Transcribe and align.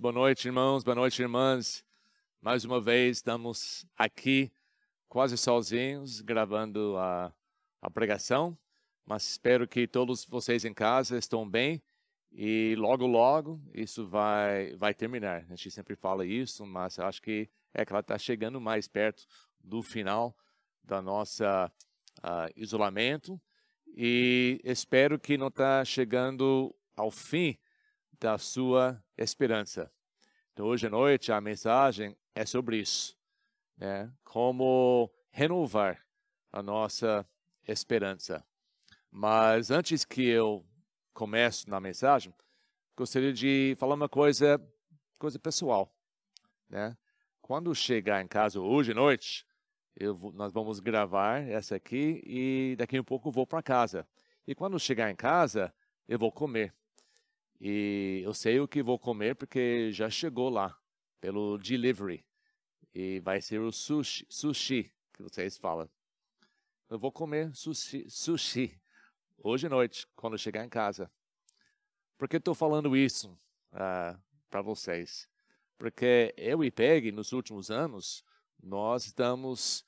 Boa 0.00 0.12
noite, 0.12 0.46
irmãos, 0.46 0.84
boa 0.84 0.94
noite, 0.94 1.20
irmãs. 1.20 1.84
Mais 2.40 2.64
uma 2.64 2.80
vez 2.80 3.16
estamos 3.16 3.84
aqui 3.96 4.52
quase 5.08 5.36
sozinhos 5.36 6.20
gravando 6.20 6.96
a, 6.96 7.34
a 7.82 7.90
pregação, 7.90 8.56
mas 9.04 9.28
espero 9.28 9.66
que 9.66 9.88
todos 9.88 10.24
vocês 10.24 10.64
em 10.64 10.72
casa 10.72 11.18
estão 11.18 11.50
bem 11.50 11.82
e 12.30 12.76
logo, 12.78 13.08
logo 13.08 13.60
isso 13.74 14.06
vai, 14.06 14.76
vai 14.76 14.94
terminar. 14.94 15.38
A 15.50 15.56
gente 15.56 15.68
sempre 15.72 15.96
fala 15.96 16.24
isso, 16.24 16.64
mas 16.64 17.00
acho 17.00 17.20
que 17.20 17.50
é 17.74 17.84
que 17.84 17.92
ela 17.92 17.98
está 17.98 18.16
chegando 18.16 18.60
mais 18.60 18.86
perto 18.86 19.26
do 19.58 19.82
final 19.82 20.32
da 20.80 21.02
nossa 21.02 21.72
uh, 22.18 22.52
isolamento 22.54 23.40
e 23.96 24.60
espero 24.62 25.18
que 25.18 25.36
não 25.36 25.48
está 25.48 25.84
chegando 25.84 26.72
ao 26.94 27.10
fim 27.10 27.58
da 28.20 28.36
sua 28.38 29.02
esperança. 29.16 29.90
Então, 30.52 30.66
hoje 30.66 30.86
à 30.86 30.90
noite, 30.90 31.30
a 31.30 31.40
mensagem 31.40 32.16
é 32.34 32.44
sobre 32.44 32.78
isso, 32.78 33.16
né? 33.76 34.12
Como 34.24 35.10
renovar 35.30 36.04
a 36.50 36.62
nossa 36.62 37.24
esperança. 37.66 38.44
Mas 39.10 39.70
antes 39.70 40.04
que 40.04 40.26
eu 40.26 40.66
comece 41.14 41.68
na 41.68 41.80
mensagem, 41.80 42.34
gostaria 42.96 43.32
de 43.32 43.76
falar 43.78 43.94
uma 43.94 44.08
coisa, 44.08 44.60
coisa 45.18 45.38
pessoal, 45.38 45.92
né? 46.68 46.96
Quando 47.40 47.74
chegar 47.74 48.20
em 48.20 48.28
casa 48.28 48.60
hoje 48.60 48.92
à 48.92 48.94
noite, 48.94 49.46
eu, 49.96 50.16
nós 50.34 50.52
vamos 50.52 50.80
gravar 50.80 51.40
essa 51.48 51.76
aqui 51.76 52.22
e 52.24 52.76
daqui 52.76 52.96
a 52.96 53.00
um 53.00 53.04
pouco 53.04 53.30
vou 53.30 53.46
para 53.46 53.62
casa. 53.62 54.06
E 54.46 54.54
quando 54.54 54.78
chegar 54.78 55.10
em 55.10 55.16
casa, 55.16 55.72
eu 56.06 56.18
vou 56.18 56.30
comer. 56.30 56.74
E 57.60 58.20
eu 58.24 58.32
sei 58.32 58.60
o 58.60 58.68
que 58.68 58.82
vou 58.82 58.98
comer 58.98 59.34
porque 59.34 59.90
já 59.92 60.08
chegou 60.08 60.48
lá 60.48 60.78
pelo 61.20 61.58
delivery. 61.58 62.24
E 62.94 63.20
vai 63.20 63.40
ser 63.40 63.60
o 63.60 63.72
sushi, 63.72 64.26
sushi 64.28 64.92
que 65.12 65.22
vocês 65.22 65.56
falam. 65.56 65.88
Eu 66.88 66.98
vou 66.98 67.12
comer 67.12 67.54
sushi, 67.54 68.08
sushi 68.08 68.80
hoje 69.42 69.66
à 69.66 69.70
noite, 69.70 70.06
quando 70.16 70.38
chegar 70.38 70.64
em 70.64 70.68
casa. 70.68 71.10
Por 72.16 72.28
que 72.28 72.36
estou 72.36 72.54
falando 72.54 72.96
isso 72.96 73.30
uh, 73.72 73.76
ah, 73.76 74.20
para 74.50 74.62
vocês? 74.62 75.28
Porque 75.76 76.34
eu 76.36 76.64
e 76.64 76.70
Peg, 76.70 77.12
nos 77.12 77.32
últimos 77.32 77.70
anos, 77.70 78.24
nós 78.60 79.06
estamos, 79.06 79.80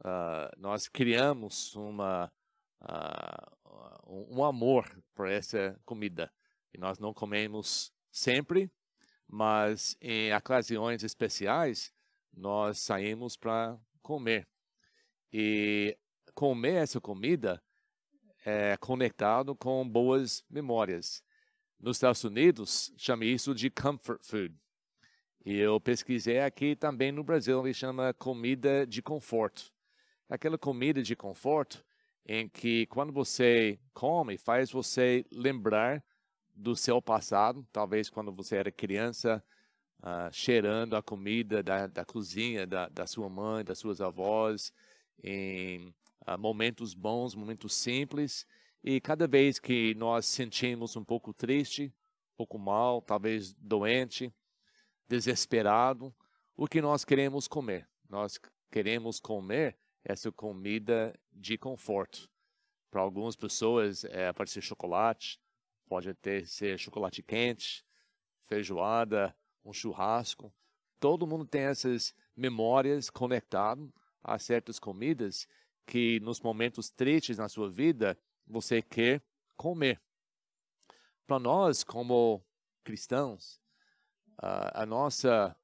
uh, 0.00 0.50
nós 0.58 0.88
criamos 0.88 1.76
uma, 1.76 2.32
uh, 2.82 4.32
um 4.32 4.44
amor 4.44 5.00
por 5.14 5.28
essa 5.28 5.78
comida. 5.84 6.32
E 6.76 6.78
nós 6.78 6.98
não 6.98 7.14
comemos 7.14 7.90
sempre, 8.10 8.70
mas 9.26 9.96
em 9.98 10.32
ocasiões 10.34 11.02
especiais 11.02 11.90
nós 12.30 12.80
saímos 12.80 13.34
para 13.34 13.78
comer. 14.02 14.46
E 15.32 15.96
comer 16.34 16.74
essa 16.82 17.00
comida 17.00 17.62
é 18.44 18.76
conectado 18.76 19.56
com 19.56 19.88
boas 19.88 20.44
memórias. 20.50 21.24
Nos 21.80 21.96
Estados 21.96 22.22
Unidos, 22.24 22.92
chama 22.98 23.24
isso 23.24 23.54
de 23.54 23.70
comfort 23.70 24.22
food. 24.22 24.54
E 25.46 25.56
eu 25.56 25.80
pesquisei 25.80 26.40
aqui 26.40 26.76
também 26.76 27.10
no 27.10 27.24
Brasil, 27.24 27.64
ele 27.64 27.72
chama 27.72 28.12
comida 28.12 28.86
de 28.86 29.00
conforto. 29.00 29.72
Aquela 30.28 30.58
comida 30.58 31.02
de 31.02 31.16
conforto 31.16 31.82
em 32.26 32.50
que 32.50 32.84
quando 32.88 33.14
você 33.14 33.80
come, 33.94 34.36
faz 34.36 34.70
você 34.70 35.24
lembrar 35.32 36.04
do 36.56 36.74
seu 36.74 37.02
passado, 37.02 37.66
talvez 37.70 38.08
quando 38.08 38.32
você 38.32 38.56
era 38.56 38.72
criança, 38.72 39.44
uh, 40.00 40.32
cheirando 40.32 40.96
a 40.96 41.02
comida 41.02 41.62
da, 41.62 41.86
da 41.86 42.04
cozinha 42.04 42.66
da, 42.66 42.88
da, 42.88 43.06
sua 43.06 43.28
mãe, 43.28 43.62
das 43.62 43.78
suas 43.78 44.00
avós, 44.00 44.72
em 45.22 45.94
uh, 46.26 46.38
momentos 46.38 46.94
bons, 46.94 47.34
momentos 47.34 47.74
simples. 47.74 48.46
E 48.82 49.00
cada 49.00 49.26
vez 49.26 49.58
que 49.58 49.94
nós 49.96 50.24
sentimos 50.24 50.96
um 50.96 51.04
pouco 51.04 51.34
triste, 51.34 51.92
um 52.32 52.36
pouco 52.38 52.58
mal, 52.58 53.02
talvez 53.02 53.52
doente, 53.54 54.32
desesperado, 55.06 56.14
o 56.56 56.66
que 56.66 56.80
nós 56.80 57.04
queremos 57.04 57.46
comer? 57.46 57.86
Nós 58.08 58.40
queremos 58.70 59.20
comer 59.20 59.76
essa 60.02 60.32
comida 60.32 61.14
de 61.32 61.58
conforto. 61.58 62.28
Para 62.90 63.02
algumas 63.02 63.36
pessoas, 63.36 64.04
é, 64.04 64.32
pode 64.32 64.50
ser 64.50 64.62
chocolate, 64.62 65.38
Pode 65.86 66.12
ter 66.14 66.46
ser 66.46 66.78
chocolate 66.78 67.22
quente, 67.22 67.84
feijoada, 68.42 69.34
um 69.64 69.72
churrasco. 69.72 70.52
Todo 70.98 71.26
mundo 71.26 71.44
tem 71.44 71.62
essas 71.62 72.14
memórias 72.36 73.08
conectadas 73.10 73.88
a 74.22 74.38
certas 74.38 74.78
comidas 74.78 75.46
que 75.86 76.18
nos 76.20 76.40
momentos 76.40 76.90
tristes 76.90 77.38
na 77.38 77.48
sua 77.48 77.70
vida 77.70 78.18
você 78.46 78.82
quer 78.82 79.22
comer. 79.56 80.00
Para 81.26 81.38
nós, 81.38 81.84
como 81.84 82.44
cristãos, 82.82 83.60
a 84.38 84.84
nossa 84.84 85.56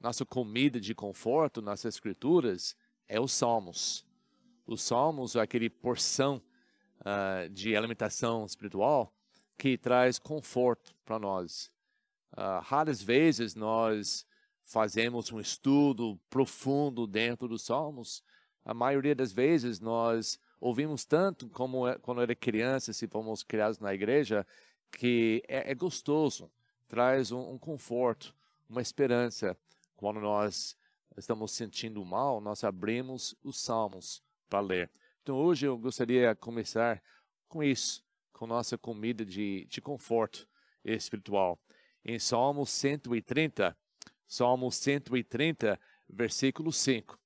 nossa 0.00 0.24
comida 0.24 0.80
de 0.80 0.94
conforto 0.94 1.60
nas 1.60 1.84
escrituras 1.84 2.74
é 3.06 3.20
os 3.20 3.32
salmos. 3.32 4.06
Os 4.66 4.82
salmos 4.82 5.36
é 5.36 5.40
aquele 5.40 5.68
porção 5.68 6.42
uh, 7.00 7.48
de 7.50 7.76
alimentação 7.76 8.46
espiritual 8.46 9.14
que 9.60 9.76
traz 9.76 10.18
conforto 10.18 10.94
para 11.04 11.18
nós. 11.18 11.70
Uh, 12.32 12.62
raras 12.62 13.02
vezes 13.02 13.54
nós 13.54 14.26
fazemos 14.64 15.30
um 15.30 15.38
estudo 15.38 16.18
profundo 16.30 17.06
dentro 17.06 17.46
dos 17.46 17.66
Salmos. 17.66 18.24
A 18.64 18.72
maioria 18.72 19.14
das 19.14 19.32
vezes 19.32 19.78
nós 19.78 20.40
ouvimos 20.58 21.04
tanto 21.04 21.46
como 21.50 21.86
é, 21.86 21.98
quando 21.98 22.22
era 22.22 22.34
criança, 22.34 22.94
se 22.94 23.06
fomos 23.06 23.42
criados 23.42 23.78
na 23.78 23.92
igreja, 23.92 24.46
que 24.90 25.42
é, 25.46 25.72
é 25.72 25.74
gostoso, 25.74 26.50
traz 26.88 27.30
um, 27.30 27.50
um 27.50 27.58
conforto, 27.58 28.34
uma 28.66 28.80
esperança. 28.80 29.54
Quando 29.94 30.20
nós 30.20 30.74
estamos 31.18 31.52
sentindo 31.52 32.02
mal, 32.02 32.40
nós 32.40 32.64
abrimos 32.64 33.36
os 33.44 33.60
Salmos 33.60 34.22
para 34.48 34.60
ler. 34.60 34.90
Então 35.22 35.36
hoje 35.36 35.66
eu 35.66 35.76
gostaria 35.76 36.34
de 36.34 36.40
começar 36.40 37.02
com 37.46 37.62
isso 37.62 38.02
com 38.40 38.46
nossa 38.46 38.78
comida 38.78 39.22
de, 39.22 39.66
de 39.66 39.82
conforto 39.82 40.48
espiritual. 40.82 41.60
Em 42.02 42.18
Salmo 42.18 42.64
130, 42.64 43.76
Salmo 44.26 44.72
130, 44.72 45.78
versículo 46.08 46.72
5. 46.72 47.20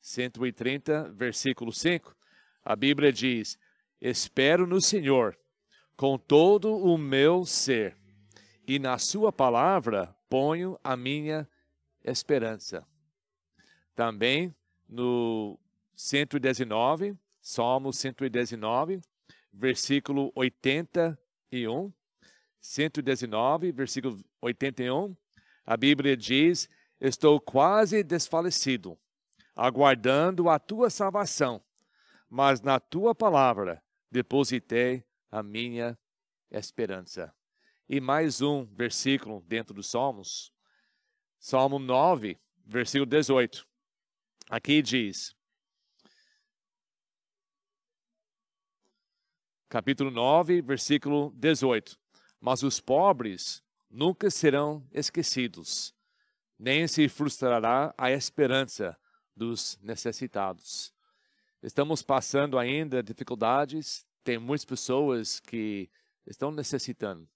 130, 0.00 1.12
versículo 1.12 1.72
5, 1.72 2.16
a 2.64 2.76
Bíblia 2.76 3.12
diz: 3.12 3.58
Espero 4.00 4.64
no 4.64 4.80
Senhor 4.80 5.36
com 5.96 6.16
todo 6.16 6.72
o 6.76 6.96
meu 6.96 7.44
ser, 7.44 7.96
e 8.64 8.78
na 8.78 8.96
Sua 8.96 9.32
palavra 9.32 10.14
ponho 10.28 10.78
a 10.84 10.96
minha 10.96 11.48
esperança. 12.04 12.86
Também 13.96 14.54
no 14.88 15.58
119, 15.96 17.18
Salmo 17.42 17.92
119, 17.92 19.00
versículo 19.52 20.32
81, 20.34 21.92
119, 22.60 23.72
versículo 23.72 24.22
81, 24.40 25.16
a 25.64 25.76
Bíblia 25.76 26.16
diz: 26.16 26.68
Estou 27.00 27.40
quase 27.40 28.02
desfalecido, 28.02 28.98
aguardando 29.54 30.48
a 30.48 30.58
tua 30.58 30.90
salvação, 30.90 31.62
mas 32.28 32.60
na 32.60 32.78
tua 32.78 33.14
palavra 33.14 33.82
depositei 34.10 35.04
a 35.30 35.42
minha 35.42 35.98
esperança. 36.50 37.34
E 37.88 38.00
mais 38.00 38.40
um 38.40 38.64
versículo 38.64 39.42
dentro 39.42 39.74
dos 39.74 39.88
Salmos, 39.88 40.52
Salmo 41.38 41.78
9, 41.78 42.38
versículo 42.64 43.06
18. 43.06 43.66
Aqui 44.48 44.82
diz: 44.82 45.34
capítulo 49.70 50.10
9, 50.10 50.60
versículo 50.62 51.32
18. 51.36 51.96
Mas 52.40 52.64
os 52.64 52.80
pobres 52.80 53.62
nunca 53.88 54.28
serão 54.28 54.84
esquecidos, 54.92 55.94
nem 56.58 56.88
se 56.88 57.08
frustrará 57.08 57.94
a 57.96 58.10
esperança 58.10 58.98
dos 59.34 59.78
necessitados. 59.80 60.92
Estamos 61.62 62.02
passando 62.02 62.58
ainda 62.58 63.00
dificuldades, 63.00 64.04
tem 64.24 64.38
muitas 64.38 64.64
pessoas 64.64 65.38
que 65.38 65.88
estão 66.26 66.50
necessitando. 66.50 67.28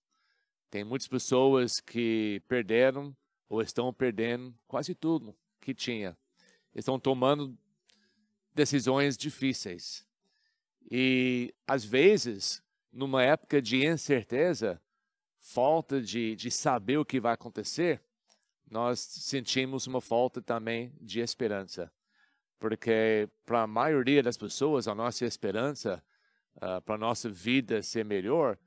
Tem 0.71 0.83
muitas 0.83 1.07
pessoas 1.07 1.79
que 1.79 2.43
perderam 2.49 3.17
ou 3.49 3.63
estão 3.63 3.93
perdendo 3.95 4.53
quase 4.67 4.93
tudo 4.93 5.37
que 5.61 5.73
tinha. 5.73 6.17
Estão 6.75 6.99
tomando 6.99 7.57
decisões 8.53 9.17
difíceis. 9.17 10.05
E, 10.91 11.55
às 11.67 11.85
vezes, 11.85 12.63
numa 12.93 13.23
época 13.23 13.61
de 13.61 13.87
incerteza, 13.87 14.81
falta 15.39 16.01
de, 16.01 16.35
de 16.37 16.51
saber 16.51 16.99
o 16.99 17.05
que 17.05 17.21
vai 17.21 17.35
acontecer, 17.35 18.03
nós 18.71 18.99
sentimos 19.01 19.87
uma 19.87 20.01
falta 20.01 20.41
também 20.41 20.93
de 21.01 21.21
esperança. 21.21 21.93
Porque 22.59 23.29
para 23.45 23.63
a 23.63 23.67
maioria 23.67 24.23
das 24.23 24.37
pessoas, 24.37 24.89
a 24.89 24.95
nossa 24.95 25.25
esperança 25.25 26.03
uh, 26.57 26.81
para 26.83 26.95
a 26.95 26.99
nossa 26.99 27.29
vida 27.29 27.83
ser 27.83 28.05
melhor 28.05 28.59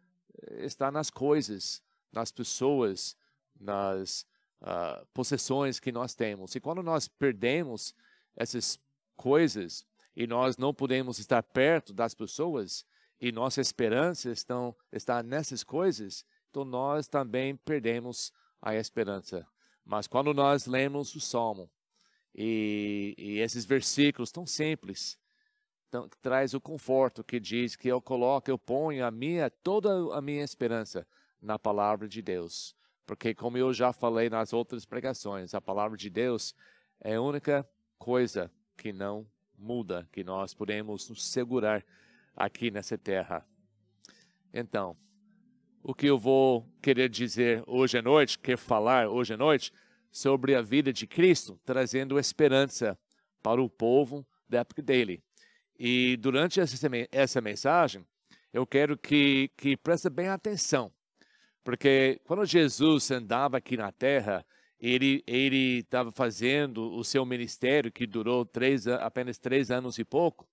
está 0.59 0.91
nas 0.91 1.09
coisas, 1.09 1.81
nas 2.11 2.31
pessoas, 2.31 3.17
nas 3.59 4.25
uh, 4.61 5.05
possessões 5.13 5.79
que 5.79 5.91
nós 5.91 6.13
temos. 6.13 6.53
E 6.55 6.59
quando 6.59 6.83
nós 6.83 7.07
perdemos 7.07 7.95
essas 8.35 8.79
coisas 9.15 9.85
e 10.17 10.25
nós 10.25 10.57
não 10.57 10.73
podemos 10.73 11.19
estar 11.19 11.43
perto 11.43 11.93
das 11.93 12.15
pessoas 12.15 12.83
e 13.21 13.31
nossa 13.31 13.61
esperança 13.61 14.31
estão, 14.31 14.75
está 14.91 15.21
nessas 15.21 15.63
coisas, 15.63 16.25
então 16.49 16.65
nós 16.65 17.07
também 17.07 17.55
perdemos 17.55 18.33
a 18.59 18.73
esperança. 18.73 19.45
Mas 19.85 20.07
quando 20.07 20.33
nós 20.33 20.65
lemos 20.65 21.13
o 21.13 21.19
Salmo 21.21 21.69
e, 22.33 23.13
e 23.15 23.37
esses 23.37 23.63
versículos 23.63 24.31
tão 24.31 24.43
simples, 24.43 25.19
tão, 25.91 26.09
traz 26.19 26.55
o 26.55 26.59
conforto 26.59 27.23
que 27.23 27.39
diz 27.39 27.75
que 27.75 27.87
eu 27.87 28.01
coloco, 28.01 28.49
eu 28.49 28.57
ponho 28.57 29.05
a 29.05 29.11
minha 29.11 29.51
toda 29.51 30.17
a 30.17 30.19
minha 30.19 30.43
esperança 30.43 31.07
na 31.39 31.59
palavra 31.59 32.07
de 32.07 32.23
Deus. 32.23 32.75
Porque 33.05 33.35
como 33.35 33.55
eu 33.55 33.71
já 33.71 33.93
falei 33.93 34.31
nas 34.31 34.51
outras 34.51 34.83
pregações, 34.83 35.53
a 35.53 35.61
palavra 35.61 35.95
de 35.95 36.09
Deus 36.09 36.55
é 36.99 37.13
a 37.13 37.21
única 37.21 37.69
coisa 37.99 38.51
que 38.75 38.91
não 38.91 39.27
muda, 39.57 40.07
que 40.11 40.23
nós 40.23 40.53
podemos 40.53 41.09
nos 41.09 41.25
segurar 41.25 41.83
aqui 42.35 42.69
nessa 42.69 42.97
terra. 42.97 43.45
Então, 44.53 44.95
o 45.81 45.93
que 45.93 46.07
eu 46.07 46.17
vou 46.17 46.67
querer 46.81 47.09
dizer 47.09 47.63
hoje 47.65 47.97
à 47.97 48.01
noite, 48.01 48.37
quer 48.37 48.57
falar 48.57 49.07
hoje 49.07 49.33
à 49.33 49.37
noite, 49.37 49.71
sobre 50.11 50.55
a 50.55 50.61
vida 50.61 50.91
de 50.91 51.07
Cristo, 51.07 51.59
trazendo 51.65 52.19
esperança 52.19 52.97
para 53.41 53.61
o 53.61 53.69
povo 53.69 54.25
da 54.47 54.59
época 54.59 54.81
dele. 54.81 55.23
E 55.79 56.17
durante 56.17 56.59
essa, 56.59 57.41
mensagem, 57.41 58.05
eu 58.51 58.65
quero 58.65 58.97
que, 58.97 59.49
que 59.55 59.77
preste 59.77 60.09
bem 60.09 60.27
atenção, 60.27 60.91
porque 61.63 62.19
quando 62.23 62.45
Jesus 62.45 63.11
andava 63.11 63.57
aqui 63.57 63.77
na 63.77 63.91
terra, 63.91 64.45
ele 64.79 65.23
ele 65.25 65.79
estava 65.79 66.11
fazendo 66.11 66.93
o 66.93 67.03
seu 67.03 67.25
ministério 67.25 67.91
que 67.91 68.05
durou 68.05 68.45
três, 68.45 68.87
apenas 68.87 69.37
três 69.37 69.71
anos 69.71 69.97
e 69.97 70.05
pouco. 70.05 70.47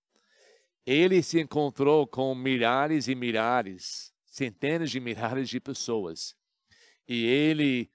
Ele 0.87 1.23
se 1.23 1.41
encontrou 1.41 2.07
com 2.07 2.35
milhares 2.35 3.09
e 3.09 3.15
milhares 3.15 4.15
centenas 4.35 4.91
de 4.91 4.99
milhares 4.99 5.49
de 5.49 5.61
pessoas. 5.61 6.35
E 7.07 7.25
ele, 7.25 7.89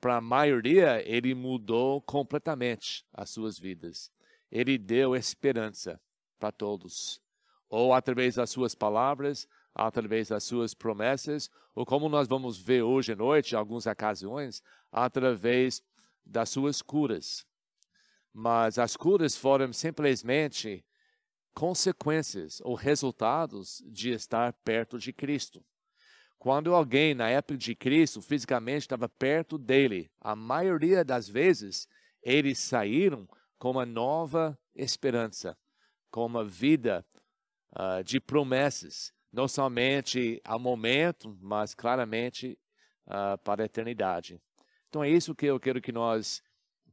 para 0.00 0.16
a 0.16 0.20
maioria, 0.20 1.00
ele 1.08 1.34
mudou 1.34 2.02
completamente 2.02 3.06
as 3.12 3.30
suas 3.30 3.58
vidas. 3.58 4.10
Ele 4.50 4.76
deu 4.76 5.14
esperança 5.14 6.00
para 6.38 6.50
todos, 6.50 7.20
ou 7.68 7.94
através 7.94 8.34
das 8.34 8.50
suas 8.50 8.74
palavras, 8.74 9.46
através 9.74 10.28
das 10.28 10.44
suas 10.44 10.72
promessas, 10.72 11.50
ou 11.74 11.84
como 11.84 12.08
nós 12.08 12.28
vamos 12.28 12.58
ver 12.58 12.82
hoje 12.82 13.12
à 13.12 13.16
noite, 13.16 13.54
em 13.54 13.58
algumas 13.58 13.86
ocasiões, 13.86 14.62
através 14.92 15.82
das 16.24 16.50
suas 16.50 16.80
curas. 16.80 17.44
Mas 18.32 18.78
as 18.78 18.96
curas 18.96 19.36
foram 19.36 19.72
simplesmente 19.72 20.84
consequências 21.52 22.60
ou 22.62 22.74
resultados 22.74 23.82
de 23.86 24.10
estar 24.10 24.52
perto 24.64 24.98
de 24.98 25.12
Cristo. 25.12 25.64
Quando 26.38 26.74
alguém, 26.74 27.14
na 27.14 27.30
época 27.30 27.56
de 27.56 27.74
Cristo, 27.74 28.20
fisicamente 28.20 28.82
estava 28.82 29.08
perto 29.08 29.56
dele, 29.56 30.10
a 30.20 30.36
maioria 30.36 31.04
das 31.04 31.28
vezes, 31.28 31.88
eles 32.22 32.58
saíram 32.58 33.26
com 33.58 33.70
uma 33.70 33.86
nova 33.86 34.58
esperança, 34.74 35.56
com 36.10 36.26
uma 36.26 36.44
vida 36.44 37.06
uh, 37.72 38.04
de 38.04 38.20
promessas, 38.20 39.12
não 39.34 39.48
somente 39.48 40.40
ao 40.44 40.60
momento, 40.60 41.36
mas 41.42 41.74
claramente 41.74 42.56
uh, 43.06 43.36
para 43.38 43.64
a 43.64 43.66
eternidade. 43.66 44.40
Então 44.88 45.02
é 45.02 45.10
isso 45.10 45.34
que 45.34 45.46
eu 45.46 45.58
quero 45.58 45.82
que 45.82 45.90
nós 45.90 46.40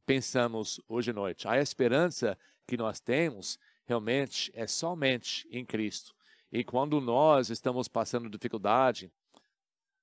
pensamos 0.08 0.82
hoje 0.88 1.12
à 1.12 1.14
noite. 1.14 1.48
A 1.48 1.60
esperança 1.60 2.36
que 2.68 2.76
nós 2.76 3.00
temos 3.00 3.60
realmente 3.86 4.52
é 4.56 4.66
somente 4.66 5.48
em 5.52 5.64
Cristo. 5.64 6.16
E 6.52 6.64
quando 6.64 7.00
nós 7.00 7.52
estamos 7.52 7.88
passando 7.88 8.28
dificuldade, 8.28 9.12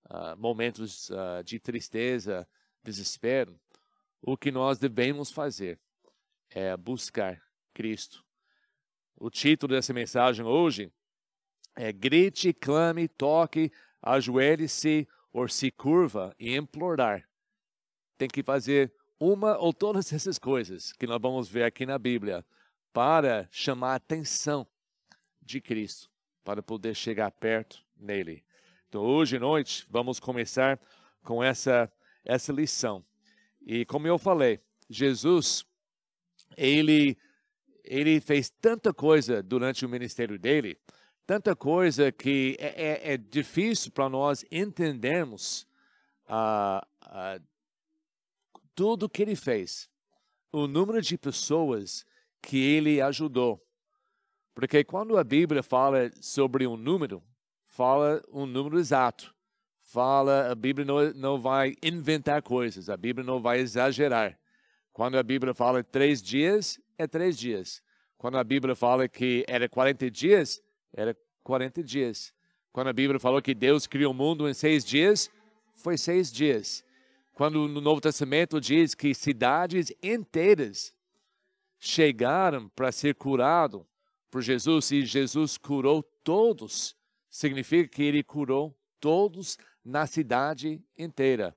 uh, 0.08 0.36
momentos 0.38 1.10
uh, 1.10 1.42
de 1.44 1.58
tristeza, 1.58 2.48
desespero, 2.84 3.58
o 4.22 4.36
que 4.36 4.52
nós 4.52 4.78
devemos 4.78 5.32
fazer 5.32 5.80
é 6.50 6.76
buscar 6.76 7.42
Cristo. 7.74 8.24
O 9.16 9.28
título 9.28 9.74
dessa 9.74 9.92
mensagem 9.92 10.46
hoje 10.46 10.92
é 11.78 11.92
Grite, 11.92 12.52
clame, 12.52 13.06
toque, 13.06 13.70
ajoelhe-se 14.02 15.06
ou 15.32 15.48
se 15.48 15.70
curva 15.70 16.34
e 16.36 16.56
implorar. 16.56 17.24
Tem 18.16 18.26
que 18.26 18.42
fazer 18.42 18.92
uma 19.18 19.56
ou 19.56 19.72
todas 19.72 20.10
essas 20.12 20.40
coisas 20.40 20.92
que 20.92 21.06
nós 21.06 21.22
vamos 21.22 21.48
ver 21.48 21.62
aqui 21.62 21.86
na 21.86 21.96
Bíblia 21.96 22.44
para 22.92 23.48
chamar 23.52 23.92
a 23.92 23.94
atenção 23.94 24.66
de 25.40 25.60
Cristo, 25.60 26.10
para 26.42 26.60
poder 26.60 26.96
chegar 26.96 27.30
perto 27.30 27.80
nele. 27.96 28.44
Então, 28.88 29.02
hoje 29.02 29.36
à 29.36 29.40
noite, 29.40 29.86
vamos 29.88 30.18
começar 30.18 30.80
com 31.22 31.44
essa, 31.44 31.88
essa 32.24 32.52
lição. 32.52 33.04
E 33.64 33.84
como 33.84 34.08
eu 34.08 34.18
falei, 34.18 34.60
Jesus, 34.90 35.64
ele, 36.56 37.16
ele 37.84 38.20
fez 38.20 38.50
tanta 38.50 38.92
coisa 38.92 39.40
durante 39.44 39.86
o 39.86 39.88
ministério 39.88 40.36
dele, 40.40 40.76
tanta 41.28 41.54
coisa 41.54 42.10
que 42.10 42.56
é, 42.58 43.10
é, 43.10 43.12
é 43.12 43.16
difícil 43.18 43.92
para 43.92 44.08
nós 44.08 44.46
entendermos 44.50 45.66
uh, 46.26 46.82
uh, 47.04 47.44
tudo 48.74 49.10
que 49.10 49.20
ele 49.20 49.36
fez, 49.36 49.90
o 50.50 50.66
número 50.66 51.02
de 51.02 51.18
pessoas 51.18 52.06
que 52.40 52.56
ele 52.56 53.02
ajudou. 53.02 53.62
Porque 54.54 54.82
quando 54.82 55.18
a 55.18 55.22
Bíblia 55.22 55.62
fala 55.62 56.10
sobre 56.18 56.66
um 56.66 56.78
número, 56.78 57.22
fala 57.66 58.22
um 58.32 58.46
número 58.46 58.78
exato. 58.78 59.34
Fala, 59.82 60.50
a 60.50 60.54
Bíblia 60.54 60.86
não, 60.86 61.12
não 61.12 61.38
vai 61.38 61.76
inventar 61.82 62.40
coisas, 62.40 62.88
a 62.88 62.96
Bíblia 62.96 63.26
não 63.26 63.38
vai 63.38 63.58
exagerar. 63.58 64.40
Quando 64.94 65.18
a 65.18 65.22
Bíblia 65.22 65.52
fala 65.52 65.84
três 65.84 66.22
dias, 66.22 66.80
é 66.96 67.06
três 67.06 67.36
dias. 67.38 67.82
Quando 68.16 68.38
a 68.38 68.44
Bíblia 68.44 68.74
fala 68.74 69.06
que 69.06 69.44
era 69.46 69.68
40 69.68 70.10
dias, 70.10 70.62
era 70.92 71.16
40 71.42 71.82
dias. 71.82 72.32
Quando 72.72 72.88
a 72.88 72.92
Bíblia 72.92 73.18
falou 73.18 73.40
que 73.42 73.54
Deus 73.54 73.86
criou 73.86 74.12
o 74.12 74.14
mundo 74.14 74.48
em 74.48 74.54
seis 74.54 74.84
dias, 74.84 75.30
foi 75.74 75.96
seis 75.96 76.30
dias. 76.30 76.84
Quando 77.34 77.68
no 77.68 77.80
Novo 77.80 78.00
Testamento 78.00 78.60
diz 78.60 78.94
que 78.94 79.14
cidades 79.14 79.92
inteiras 80.02 80.94
chegaram 81.78 82.68
para 82.70 82.90
ser 82.90 83.14
curado 83.14 83.86
por 84.30 84.42
Jesus 84.42 84.90
e 84.90 85.04
Jesus 85.04 85.56
curou 85.56 86.02
todos, 86.24 86.96
significa 87.30 87.88
que 87.88 88.02
ele 88.02 88.22
curou 88.22 88.76
todos 89.00 89.56
na 89.84 90.06
cidade 90.06 90.82
inteira. 90.96 91.56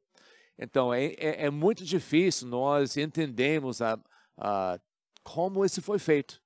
Então, 0.57 0.93
é, 0.93 1.05
é, 1.17 1.45
é 1.45 1.49
muito 1.49 1.83
difícil 1.83 2.47
nós 2.47 2.95
entendermos 2.95 3.81
a, 3.81 3.99
a, 4.37 4.79
como 5.23 5.65
isso 5.65 5.81
foi 5.81 5.97
feito. 5.97 6.41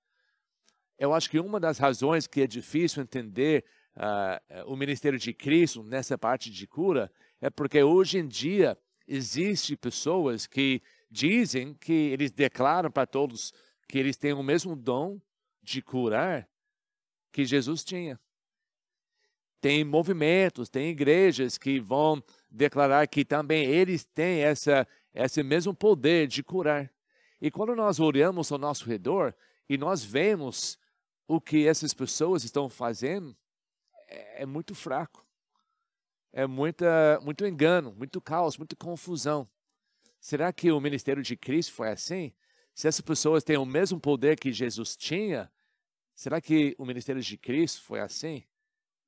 Eu 0.98 1.14
acho 1.14 1.30
que 1.30 1.40
uma 1.40 1.60
das 1.60 1.78
razões 1.78 2.26
que 2.28 2.42
é 2.42 2.48
difícil 2.48 3.04
entender 3.04 3.66
uh, 3.96 4.72
o 4.72 4.76
ministério 4.76 5.20
de 5.20 5.34
Cristo 5.34 5.84
nessa 5.84 6.18
parte 6.18 6.50
de 6.50 6.66
cura 6.66 7.12
é 7.42 7.50
porque 7.50 7.84
hoje 7.84 8.18
em 8.18 8.28
dia 8.28 8.78
existem 9.08 9.76
pessoas 9.76 10.48
que 10.48 10.82
dizem 11.12 11.74
que 11.74 11.94
eles 11.94 12.32
declaram 12.32 12.90
para 12.90 13.06
todos 13.06 13.54
que 13.88 13.98
eles 13.98 14.18
têm 14.18 14.34
o 14.34 14.44
mesmo 14.44 14.76
dom 14.76 15.20
de 15.62 15.82
curar 15.82 16.48
que 17.32 17.46
Jesus 17.46 17.84
tinha. 17.84 18.20
Tem 19.60 19.84
movimentos, 19.84 20.70
tem 20.70 20.90
igrejas 20.90 21.58
que 21.58 21.80
vão 21.80 22.24
declarar 22.50 23.08
que 23.08 23.26
também 23.26 23.66
eles 23.66 24.06
têm 24.06 24.42
essa, 24.42 24.88
esse 25.14 25.44
mesmo 25.44 25.74
poder 25.74 26.28
de 26.28 26.44
curar. 26.44 26.92
E 27.42 27.52
quando 27.52 27.76
nós 27.76 28.00
olhamos 28.00 28.52
ao 28.52 28.58
nosso 28.58 28.86
redor 28.86 29.34
e 29.68 29.78
nós 29.78 30.04
vemos 30.04 30.78
o 31.28 31.42
que 31.42 31.68
essas 31.68 31.94
pessoas 31.94 32.44
estão 32.44 32.70
fazendo, 32.70 33.36
é, 34.08 34.44
é 34.44 34.46
muito 34.46 34.76
fraco. 34.76 35.26
É 36.32 36.46
muita, 36.46 37.20
muito 37.22 37.46
engano, 37.46 37.94
muito 37.94 38.20
caos, 38.20 38.58
muita 38.58 38.76
confusão. 38.76 39.50
Será 40.20 40.52
que 40.52 40.72
o 40.72 40.82
ministério 40.82 41.24
de 41.24 41.38
Cristo 41.38 41.72
foi 41.72 41.90
assim? 41.90 42.34
Se 42.74 42.88
essas 42.88 43.02
pessoas 43.02 43.44
têm 43.44 43.58
o 43.58 43.66
mesmo 43.66 44.00
poder 44.00 44.38
que 44.38 44.52
Jesus 44.52 44.98
tinha, 44.98 45.50
será 46.14 46.42
que 46.42 46.76
o 46.78 46.86
ministério 46.86 47.22
de 47.22 47.38
Cristo 47.38 47.82
foi 47.84 48.02
assim? 48.02 48.44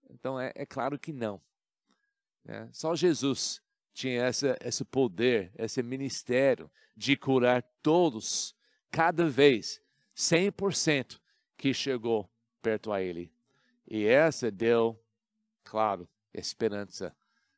Então 0.10 0.40
é, 0.40 0.54
é 0.56 0.66
claro 0.66 0.98
que 0.98 1.12
não. 1.12 1.42
Né? 2.46 2.70
Só 2.72 2.96
Jesus 2.96 3.62
tinha 3.94 4.24
essa, 4.24 4.58
esse 4.62 4.86
poder, 4.86 5.52
esse 5.58 5.84
ministério 5.84 6.72
de 6.96 7.18
curar 7.18 7.62
todos, 7.82 8.56
cada 8.90 9.28
vez, 9.28 9.82
100% 10.16 11.20
que 11.58 11.74
chegou 11.74 12.30
perto 12.62 12.92
a 12.92 13.02
ele. 13.02 13.32
E 13.88 14.06
essa 14.06 14.52
deu, 14.52 15.02
claro, 15.64 16.08
esperança. 16.34 17.16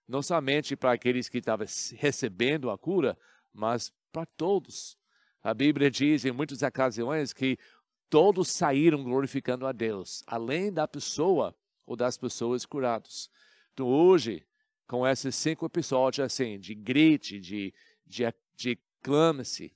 Não 0.07 0.21
somente 0.21 0.75
para 0.75 0.93
aqueles 0.93 1.27
que 1.29 1.39
estavam 1.39 1.67
recebendo 1.97 2.69
a 2.69 2.77
cura, 2.77 3.17
mas 3.53 3.93
para 4.11 4.25
todos. 4.25 4.97
A 5.41 5.53
Bíblia 5.53 5.89
diz 5.89 6.25
em 6.25 6.31
muitas 6.31 6.61
ocasiões 6.61 7.33
que 7.33 7.57
todos 8.09 8.49
saíram 8.49 9.03
glorificando 9.03 9.67
a 9.67 9.71
Deus, 9.71 10.23
além 10.25 10.71
da 10.71 10.87
pessoa 10.87 11.55
ou 11.85 11.95
das 11.95 12.17
pessoas 12.17 12.65
curadas. 12.65 13.29
Então, 13.73 13.87
hoje, 13.87 14.45
com 14.87 15.07
esses 15.07 15.35
cinco 15.35 15.65
episódios 15.65 16.25
assim, 16.25 16.59
de 16.59 16.73
grite, 16.73 17.39
de, 17.39 17.73
de, 18.05 18.33
de 18.55 18.79
clame-se, 19.01 19.73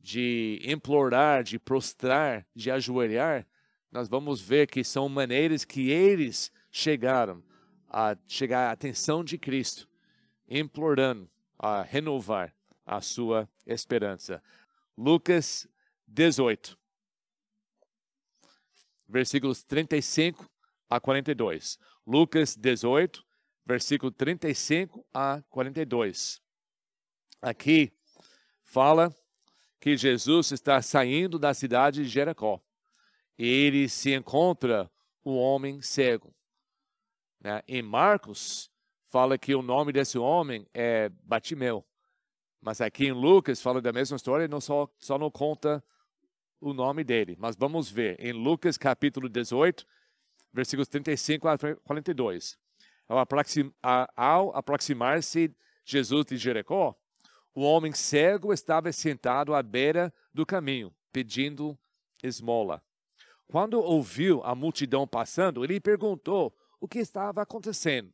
de 0.00 0.60
implorar, 0.64 1.42
de 1.42 1.58
prostrar, 1.58 2.46
de 2.54 2.70
ajoelhar, 2.70 3.46
nós 3.90 4.08
vamos 4.08 4.40
ver 4.40 4.66
que 4.66 4.84
são 4.84 5.08
maneiras 5.08 5.64
que 5.64 5.90
eles 5.90 6.52
chegaram 6.70 7.42
a 7.88 8.16
chegar 8.26 8.68
à 8.68 8.72
atenção 8.72 9.24
de 9.24 9.38
Cristo, 9.38 9.88
implorando 10.46 11.28
a 11.58 11.82
renovar 11.82 12.54
a 12.84 13.00
sua 13.00 13.48
esperança. 13.66 14.42
Lucas 14.96 15.66
18, 16.06 16.78
versículos 19.08 19.64
35 19.64 20.48
a 20.88 21.00
42. 21.00 21.78
Lucas 22.06 22.56
18, 22.56 23.24
versículo 23.64 24.12
35 24.12 25.04
a 25.12 25.42
42. 25.48 26.42
Aqui 27.40 27.92
fala 28.62 29.14
que 29.80 29.96
Jesus 29.96 30.52
está 30.52 30.82
saindo 30.82 31.38
da 31.38 31.54
cidade 31.54 32.02
de 32.02 32.08
Jericó 32.08 32.62
ele 33.38 33.88
se 33.88 34.14
encontra 34.14 34.90
um 35.24 35.36
homem 35.36 35.80
cego. 35.80 36.34
Né? 37.40 37.62
Em 37.68 37.82
Marcos, 37.82 38.70
fala 39.06 39.38
que 39.38 39.54
o 39.54 39.62
nome 39.62 39.92
desse 39.92 40.18
homem 40.18 40.66
é 40.74 41.08
Batimeu. 41.22 41.84
Mas 42.60 42.80
aqui 42.80 43.06
em 43.06 43.12
Lucas 43.12 43.62
fala 43.62 43.80
da 43.80 43.92
mesma 43.92 44.16
história, 44.16 44.48
não 44.48 44.60
só, 44.60 44.88
só 44.98 45.16
não 45.16 45.30
conta 45.30 45.82
o 46.60 46.72
nome 46.72 47.04
dele. 47.04 47.36
Mas 47.38 47.54
vamos 47.56 47.88
ver, 47.90 48.16
em 48.18 48.32
Lucas 48.32 48.76
capítulo 48.76 49.28
18, 49.28 49.86
versículos 50.52 50.88
35 50.88 51.48
a 51.48 51.56
42. 51.84 52.58
Ao, 53.06 53.18
aproxim, 53.18 53.72
ao 53.82 54.56
aproximar-se 54.56 55.54
Jesus 55.84 56.26
de 56.26 56.36
Jericó, 56.36 56.94
o 57.54 57.62
homem 57.62 57.92
cego 57.92 58.52
estava 58.52 58.92
sentado 58.92 59.54
à 59.54 59.62
beira 59.62 60.12
do 60.34 60.44
caminho, 60.44 60.94
pedindo 61.12 61.78
esmola. 62.22 62.82
Quando 63.48 63.80
ouviu 63.80 64.42
a 64.44 64.54
multidão 64.54 65.06
passando, 65.06 65.64
ele 65.64 65.80
perguntou 65.80 66.54
o 66.78 66.86
que 66.86 66.98
estava 66.98 67.42
acontecendo. 67.42 68.12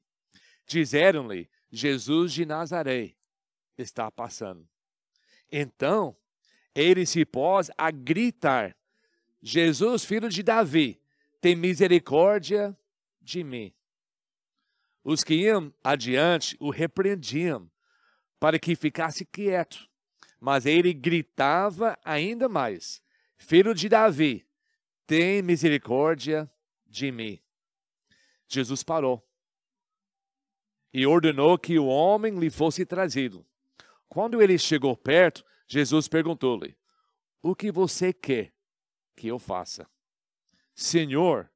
Disseram-lhe: 0.65 1.51
Jesus 1.71 2.33
de 2.33 2.47
Nazaré 2.47 3.15
está 3.77 4.11
passando. 4.11 4.67
Então 5.51 6.17
ele 6.75 7.05
se 7.05 7.25
pôs 7.25 7.71
a 7.77 7.91
gritar: 7.91 8.77
Jesus, 9.43 10.05
filho 10.05 10.29
de 10.29 10.43
Davi, 10.43 11.01
tem 11.41 11.57
misericórdia 11.57 12.77
de 13.21 13.43
mim. 13.43 13.75
Os 15.03 15.23
que 15.23 15.35
iam 15.35 15.75
adiante 15.83 16.57
o 16.61 16.71
repreendiam 16.71 17.71
para 18.39 18.59
que 18.59 18.77
ficasse 18.77 19.25
quieto. 19.25 19.89
Mas 20.41 20.65
ele 20.65 20.93
gritava 20.93 21.99
ainda 22.05 22.49
mais: 22.49 23.03
Filho 23.37 23.75
de 23.75 23.89
Davi, 23.89 24.47
tem 25.07 25.43
misericórdia 25.43 26.51
de 26.87 27.11
mim. 27.11 27.41
Jesus 28.49 28.83
parou 28.83 29.27
e 30.93 31.07
ordenou 31.07 31.59
que 31.59 31.79
o 31.79 31.87
homem 31.87 32.39
lhe 32.39 32.51
fosse 32.51 32.87
trazido. 32.87 33.45
Quando 34.09 34.41
ele 34.41 34.57
chegou 34.59 34.97
perto, 34.97 35.45
Jesus 35.67 36.07
perguntou-lhe: 36.09 36.77
O 37.43 37.55
que 37.55 37.73
você 37.73 38.13
quer 38.13 38.55
que 39.17 39.27
eu 39.27 39.39
faça? 39.39 39.91
Senhor, 40.75 41.51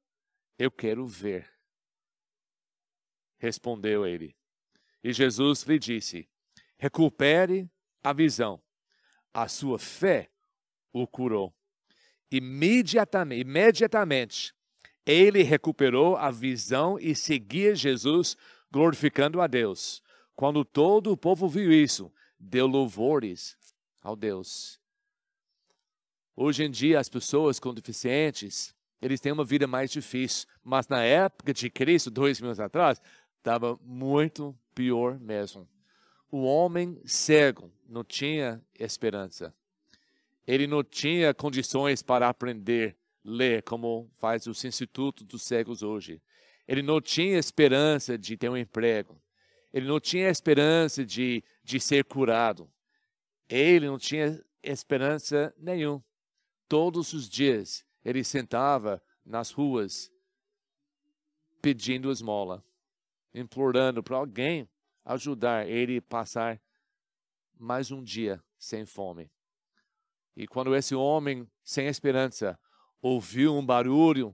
eu 0.57 0.69
quero 0.69 1.05
ver. 1.05 1.49
Respondeu 3.37 4.05
ele. 4.05 4.35
E 5.03 5.13
Jesus 5.13 5.63
lhe 5.63 5.79
disse: 5.79 6.29
Recupere 6.77 7.69
a 8.03 8.11
visão. 8.11 8.61
A 9.33 9.47
sua 9.47 9.79
fé 9.79 10.29
o 10.91 11.07
curou 11.07 11.55
imediatamente, 12.31 13.41
imediatamente 13.41 14.53
ele 15.05 15.41
recuperou 15.41 16.15
a 16.15 16.29
visão 16.29 16.99
e 16.99 17.15
seguia 17.15 17.75
Jesus, 17.75 18.37
glorificando 18.71 19.41
a 19.41 19.47
Deus. 19.47 20.03
Quando 20.35 20.63
todo 20.63 21.11
o 21.11 21.17
povo 21.17 21.47
viu 21.47 21.71
isso, 21.71 22.11
deu 22.39 22.67
louvores 22.67 23.57
ao 24.01 24.15
Deus. 24.15 24.79
Hoje 26.35 26.63
em 26.63 26.69
dia, 26.69 26.99
as 26.99 27.09
pessoas 27.09 27.59
com 27.59 27.73
deficientes, 27.73 28.73
eles 29.01 29.19
têm 29.19 29.31
uma 29.31 29.43
vida 29.43 29.65
mais 29.67 29.91
difícil, 29.91 30.47
mas 30.63 30.87
na 30.87 31.03
época 31.03 31.53
de 31.53 31.69
Cristo, 31.69 32.11
dois 32.11 32.39
mil 32.39 32.49
anos 32.49 32.59
atrás, 32.59 33.01
estava 33.37 33.77
muito 33.81 34.55
pior 34.75 35.19
mesmo. 35.19 35.67
O 36.31 36.43
homem 36.43 37.01
cego 37.03 37.71
não 37.87 38.03
tinha 38.03 38.63
esperança 38.77 39.53
ele 40.45 40.67
não 40.67 40.83
tinha 40.83 41.33
condições 41.33 42.01
para 42.01 42.29
aprender 42.29 42.97
ler 43.23 43.63
como 43.63 44.09
faz 44.17 44.47
os 44.47 44.63
institutos 44.63 45.25
dos 45.25 45.43
cegos 45.43 45.83
hoje. 45.83 46.21
Ele 46.67 46.81
não 46.81 47.01
tinha 47.01 47.37
esperança 47.37 48.17
de 48.17 48.37
ter 48.37 48.49
um 48.49 48.57
emprego. 48.57 49.21
Ele 49.73 49.87
não 49.87 49.99
tinha 49.99 50.29
esperança 50.29 51.05
de, 51.05 51.43
de 51.63 51.79
ser 51.79 52.05
curado. 52.05 52.69
Ele 53.47 53.87
não 53.87 53.97
tinha 53.97 54.43
esperança 54.63 55.53
nenhuma. 55.57 56.03
Todos 56.67 57.13
os 57.13 57.29
dias 57.29 57.85
ele 58.03 58.23
sentava 58.23 59.01
nas 59.25 59.51
ruas 59.51 60.11
pedindo 61.61 62.11
esmola, 62.11 62.63
implorando 63.33 64.01
para 64.01 64.17
alguém 64.17 64.69
ajudar 65.03 65.67
ele 65.67 65.97
a 65.97 66.01
passar 66.01 66.61
mais 67.57 67.91
um 67.91 68.01
dia 68.01 68.41
sem 68.57 68.85
fome. 68.85 69.29
E 70.39 70.47
quando 70.47 70.73
esse 70.73 70.95
homem 70.95 71.45
sem 71.65 71.87
esperança 71.87 72.57
ouviu 73.01 73.53
um 73.57 73.65
barulho 73.65 74.29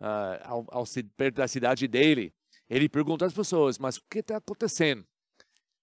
uh, 0.00 0.38
ao, 0.44 0.66
ao, 0.68 0.84
perto 1.16 1.34
da 1.34 1.48
cidade 1.48 1.88
dele, 1.88 2.32
ele 2.70 2.88
perguntou 2.88 3.26
às 3.26 3.34
pessoas: 3.34 3.76
Mas 3.76 3.96
o 3.96 4.02
que 4.08 4.20
está 4.20 4.36
acontecendo? 4.36 5.04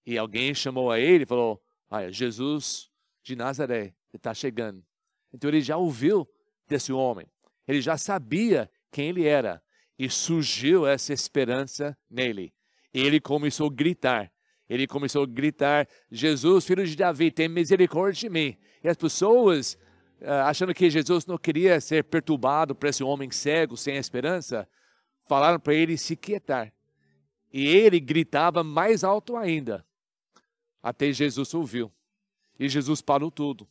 E 0.06 0.16
alguém 0.16 0.54
chamou 0.54 0.90
a 0.90 0.98
ele 0.98 1.24
e 1.24 1.26
falou: 1.26 1.62
ah, 1.90 2.10
Jesus 2.10 2.88
de 3.22 3.36
Nazaré 3.36 3.94
está 4.14 4.32
chegando. 4.32 4.82
Então 5.30 5.50
ele 5.50 5.60
já 5.60 5.76
ouviu 5.76 6.26
desse 6.66 6.90
homem, 6.90 7.26
ele 7.68 7.82
já 7.82 7.98
sabia 7.98 8.70
quem 8.90 9.10
ele 9.10 9.26
era 9.26 9.62
e 9.98 10.08
surgiu 10.08 10.86
essa 10.86 11.12
esperança 11.12 11.94
nele. 12.08 12.54
E 12.94 13.00
ele 13.00 13.20
começou 13.20 13.68
a 13.68 13.74
gritar. 13.74 14.32
Ele 14.68 14.86
começou 14.86 15.22
a 15.22 15.26
gritar: 15.26 15.86
Jesus, 16.10 16.64
filho 16.64 16.86
de 16.86 16.96
Davi, 16.96 17.30
tem 17.30 17.46
misericórdia 17.46 18.20
de 18.20 18.30
mim. 18.30 18.56
E 18.86 18.88
as 18.88 18.96
pessoas, 18.96 19.76
ah, 20.22 20.48
achando 20.48 20.72
que 20.72 20.88
Jesus 20.88 21.26
não 21.26 21.36
queria 21.36 21.80
ser 21.80 22.04
perturbado 22.04 22.72
por 22.72 22.86
esse 22.86 23.02
homem 23.02 23.28
cego, 23.32 23.76
sem 23.76 23.96
esperança, 23.96 24.68
falaram 25.24 25.58
para 25.58 25.74
ele 25.74 25.98
se 25.98 26.14
quietar. 26.14 26.72
E 27.52 27.66
ele 27.66 27.98
gritava 27.98 28.62
mais 28.62 29.02
alto 29.02 29.36
ainda, 29.36 29.84
até 30.80 31.12
Jesus 31.12 31.52
ouviu. 31.52 31.92
E 32.60 32.68
Jesus 32.68 33.02
parou 33.02 33.28
tudo. 33.28 33.68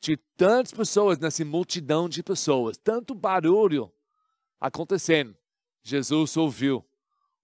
Tinha 0.00 0.18
tantas 0.36 0.72
pessoas 0.72 1.16
nessa 1.16 1.44
multidão 1.44 2.08
de 2.08 2.20
pessoas, 2.20 2.76
tanto 2.76 3.14
barulho 3.14 3.88
acontecendo. 4.58 5.36
Jesus 5.80 6.36
ouviu 6.36 6.84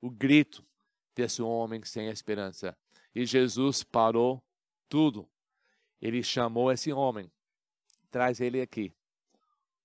o 0.00 0.10
grito 0.10 0.66
desse 1.14 1.40
homem 1.40 1.84
sem 1.84 2.08
esperança. 2.08 2.76
E 3.14 3.24
Jesus 3.24 3.84
parou 3.84 4.42
tudo 4.88 5.28
ele 6.00 6.22
chamou 6.22 6.70
esse 6.70 6.92
homem, 6.92 7.30
traz 8.10 8.40
ele 8.40 8.60
aqui. 8.60 8.92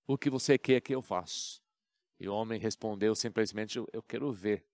O 0.06 0.18
que 0.18 0.30
você 0.30 0.58
quer 0.58 0.82
que 0.82 0.94
eu 0.94 1.02
faça? 1.02 1.62
E 2.20 2.28
o 2.28 2.34
homem 2.34 2.60
respondeu 2.60 3.16
simplesmente: 3.16 3.78
Eu 3.78 4.04
quero 4.04 4.32
ver. 4.32 4.66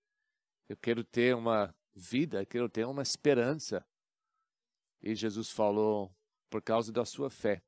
Eu 0.67 0.75
quero 0.75 1.03
ter 1.03 1.35
uma 1.35 1.73
vida, 1.95 2.41
eu 2.41 2.45
quero 2.45 2.67
ter 2.67 2.85
uma 2.85 3.01
esperança. 3.01 3.85
E 5.01 5.15
Jesus 5.15 5.49
falou: 5.49 6.13
Por 6.49 6.61
causa 6.61 6.91
da 6.91 7.05
sua 7.05 7.29
fé, 7.29 7.61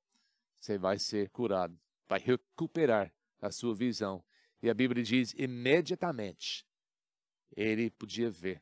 você 0.59 0.77
vai 0.77 0.99
ser 0.99 1.29
curado, 1.29 1.79
vai 2.07 2.19
recuperar 2.19 3.13
a 3.41 3.51
sua 3.51 3.73
visão. 3.73 4.23
E 4.61 4.69
a 4.69 4.73
Bíblia 4.73 5.03
diz: 5.03 5.33
imediatamente 5.37 6.65
ele 7.55 7.89
podia 7.89 8.29
ver. 8.29 8.61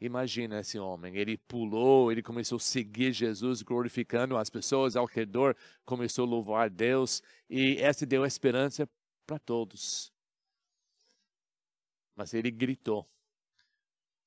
Imagina 0.00 0.60
esse 0.60 0.78
homem, 0.78 1.16
ele 1.16 1.36
pulou, 1.36 2.12
ele 2.12 2.22
começou 2.22 2.56
a 2.56 2.60
seguir 2.60 3.12
Jesus, 3.12 3.62
glorificando 3.62 4.36
as 4.36 4.48
pessoas 4.48 4.94
ao 4.94 5.06
redor, 5.06 5.56
começou 5.84 6.24
a 6.24 6.28
louvar 6.28 6.70
Deus, 6.70 7.20
e 7.50 7.76
essa 7.78 8.06
deu 8.06 8.24
esperança 8.24 8.88
para 9.26 9.40
todos. 9.40 10.12
Mas 12.14 12.32
ele 12.32 12.50
gritou. 12.50 13.08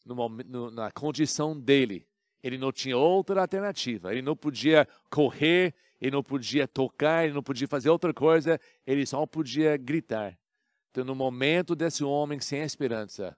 No 0.06 0.28
no, 0.30 0.72
na 0.72 0.92
condição 0.92 1.58
dele, 1.58 2.06
ele 2.44 2.58
não 2.58 2.72
tinha 2.72 2.98
outra 2.98 3.42
alternativa. 3.42 4.12
Ele 4.12 4.22
não 4.22 4.36
podia 4.36 4.88
correr, 5.10 5.74
ele 6.00 6.12
não 6.12 6.24
podia 6.24 6.68
tocar, 6.68 7.24
ele 7.24 7.34
não 7.34 7.44
podia 7.44 7.68
fazer 7.68 7.90
outra 7.90 8.14
coisa, 8.14 8.60
ele 8.86 9.06
só 9.06 9.26
podia 9.26 9.78
gritar. 9.78 10.38
Então, 10.90 11.06
no 11.06 11.16
momento 11.16 11.76
desse 11.76 12.04
homem 12.04 12.40
sem 12.40 12.62
esperança, 12.62 13.38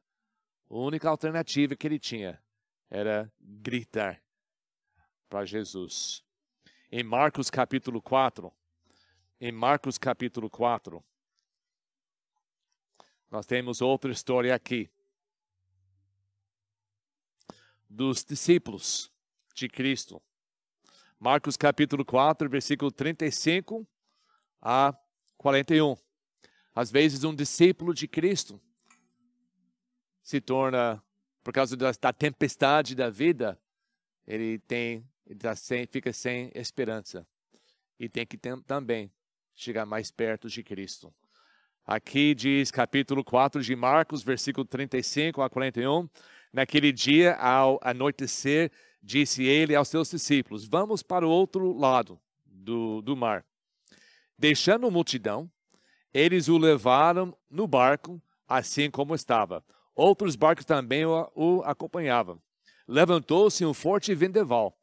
a 0.76 0.86
única 0.86 1.08
alternativa 1.08 1.76
que 1.76 1.86
ele 1.86 2.00
tinha 2.00 2.42
era 2.90 3.32
gritar 3.40 4.22
para 5.30 5.46
Jesus. 5.46 6.24
Em 6.92 7.04
Marcos 7.04 7.50
capítulo 7.50 8.02
4, 8.02 8.52
em 9.40 9.52
Marcos 9.52 9.98
capítulo 9.98 10.50
4, 10.50 11.04
nós 13.30 13.46
temos 13.46 13.82
outra 13.82 14.12
história 14.12 14.54
aqui 14.54 14.90
dos 17.90 18.24
discípulos 18.24 19.12
de 19.54 19.68
Cristo. 19.68 20.22
Marcos 21.20 21.56
capítulo 21.56 22.04
4, 22.04 22.50
versículo 22.50 22.92
35 22.92 23.88
a 24.62 24.96
41. 25.38 25.96
Às 26.76 26.92
vezes 26.92 27.24
um 27.24 27.36
discípulo 27.36 27.94
de 27.94 28.08
Cristo 28.08 28.60
se 30.24 30.40
torna, 30.40 31.04
por 31.44 31.54
causa 31.54 31.76
da, 31.76 32.14
tempestade 32.14 32.96
da 32.96 33.10
vida, 33.10 33.60
ele 34.26 34.58
tem, 34.60 35.06
ele 35.28 35.40
tá 35.40 35.56
sem, 35.56 35.86
fica 35.86 36.14
sem 36.14 36.50
esperança. 36.56 37.28
E 38.00 38.08
tem 38.08 38.26
que 38.26 38.38
ter, 38.38 38.60
também 38.64 39.12
chegar 39.54 39.86
mais 39.86 40.10
perto 40.10 40.50
de 40.50 40.64
Cristo. 40.64 41.14
Aqui 41.86 42.34
diz 42.34 42.72
capítulo 42.72 43.24
4 43.24 43.62
de 43.62 43.76
Marcos, 43.76 44.24
versículo 44.24 44.66
35 44.66 45.42
a 45.42 45.50
41. 45.50 46.10
Naquele 46.54 46.94
dia, 46.94 47.36
ao 47.36 47.78
anoitecer, 47.84 48.72
disse 49.02 49.44
ele 49.44 49.76
aos 49.76 49.90
seus 49.90 50.10
discípulos: 50.10 50.66
Vamos 50.66 51.04
para 51.04 51.28
o 51.28 51.30
outro 51.30 51.74
lado 51.74 52.18
do, 52.46 53.02
do 53.02 53.18
mar. 53.18 53.46
Deixando 54.40 54.88
a 54.88 54.92
multidão, 54.92 55.52
eles 56.14 56.48
o 56.48 56.58
levaram 56.58 57.38
no 57.50 57.68
barco, 57.68 58.22
assim 58.48 58.90
como 58.90 59.14
estava. 59.14 59.64
Outros 59.96 60.36
barcos 60.36 60.66
também 60.66 61.06
o, 61.06 61.32
o 61.36 61.62
acompanhavam. 61.64 62.42
Levantou-se 62.88 63.66
um 63.66 63.74
forte 63.74 64.14
vendaval, 64.14 64.78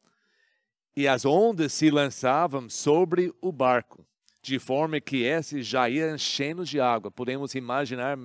e 0.95 1.07
as 1.07 1.25
ondas 1.25 1.73
se 1.73 1.89
lançavam 1.89 2.69
sobre 2.69 3.33
o 3.41 3.51
barco, 3.51 4.05
de 4.41 4.59
forma 4.59 4.99
que 4.99 5.23
esse 5.23 5.61
já 5.61 5.89
ia 5.89 6.13
enchendo 6.13 6.65
de 6.65 6.79
água. 6.79 7.11
Podemos 7.11 7.55
imaginar, 7.55 8.17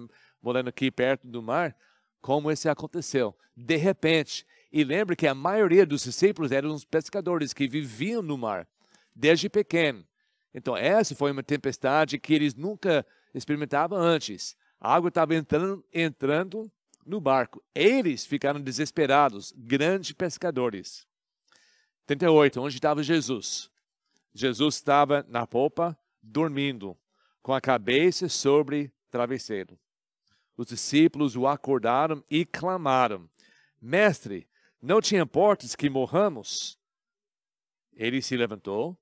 morando 0.43 0.69
aqui 0.69 0.91
perto 0.91 1.27
do 1.27 1.43
mar, 1.43 1.77
como 2.21 2.51
isso 2.51 2.69
aconteceu. 2.69 3.37
De 3.57 3.77
repente, 3.77 4.47
e 4.73 4.83
lembre 4.83 5.15
que 5.15 5.27
a 5.27 5.35
maioria 5.35 5.87
dos 5.87 6.03
discípulos 6.03 6.51
eram 6.51 6.75
os 6.75 6.85
pescadores 6.85 7.53
que 7.53 7.69
viviam 7.69 8.23
no 8.23 8.37
mar, 8.37 8.67
desde 9.15 9.49
pequeno. 9.49 10.05
Então, 10.53 10.77
essa 10.77 11.15
foi 11.15 11.31
uma 11.31 11.43
tempestade 11.43 12.19
que 12.19 12.35
eles 12.35 12.55
nunca 12.55 13.07
experimentavam 13.35 13.99
antes. 13.99 14.57
A 14.81 14.95
água 14.95 15.09
estava 15.09 15.35
entrando, 15.35 15.85
entrando 15.93 16.71
no 17.07 17.21
barco. 17.21 17.63
Eles 17.75 18.27
ficaram 18.27 18.61
desesperados, 18.61 19.53
grandes 19.57 20.13
pescadores. 20.13 21.07
38, 22.07 22.61
onde 22.61 22.75
estava 22.75 23.03
Jesus? 23.03 23.71
Jesus 24.35 24.75
estava 24.75 25.25
na 25.29 25.47
popa, 25.47 25.99
dormindo, 26.23 26.97
com 27.43 27.55
a 27.55 27.61
cabeça 27.61 28.29
sobre 28.29 28.93
travesseiro. 29.11 29.79
Os 30.57 30.67
discípulos 30.67 31.37
o 31.37 31.47
acordaram 31.47 32.25
e 32.31 32.45
clamaram: 32.45 33.29
Mestre, 33.81 34.49
não 34.83 35.01
te 35.01 35.17
importas 35.17 35.75
que 35.75 35.89
morramos? 35.89 36.79
Ele 37.93 38.21
se 38.21 38.37
levantou 38.37 38.99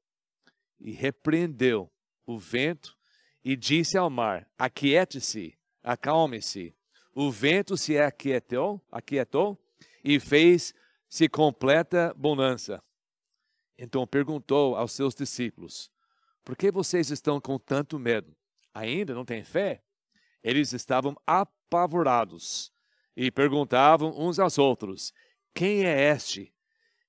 e 0.79 0.93
repreendeu 0.93 1.91
o 2.27 2.39
vento 2.39 2.97
e 3.45 3.57
disse 3.57 3.97
ao 3.97 4.11
mar: 4.11 4.49
Aquiete-se, 4.59 5.59
acalme-se. 5.83 6.75
O 7.15 7.31
vento 7.31 7.77
se 7.77 7.97
aquietou, 7.97 8.85
aquietou 8.91 9.57
e 10.03 10.19
fez-se 10.19 11.29
completa 11.29 12.13
bonança. 12.17 12.83
Então 13.79 14.05
perguntou 14.05 14.75
aos 14.75 14.93
seus 14.93 15.15
discípulos: 15.15 15.91
Por 16.45 16.57
que 16.57 16.73
vocês 16.73 17.11
estão 17.11 17.41
com 17.41 17.57
tanto 17.57 17.99
medo? 18.01 18.37
Ainda 18.75 19.15
não 19.15 19.25
têm 19.25 19.45
fé? 19.45 19.83
Eles 20.43 20.73
estavam 20.73 21.17
apavorados 21.25 22.73
e 23.17 23.31
perguntavam 23.31 24.13
uns 24.19 24.41
aos 24.41 24.59
outros: 24.59 25.13
Quem 25.55 25.85
é 25.85 26.11
este 26.11 26.53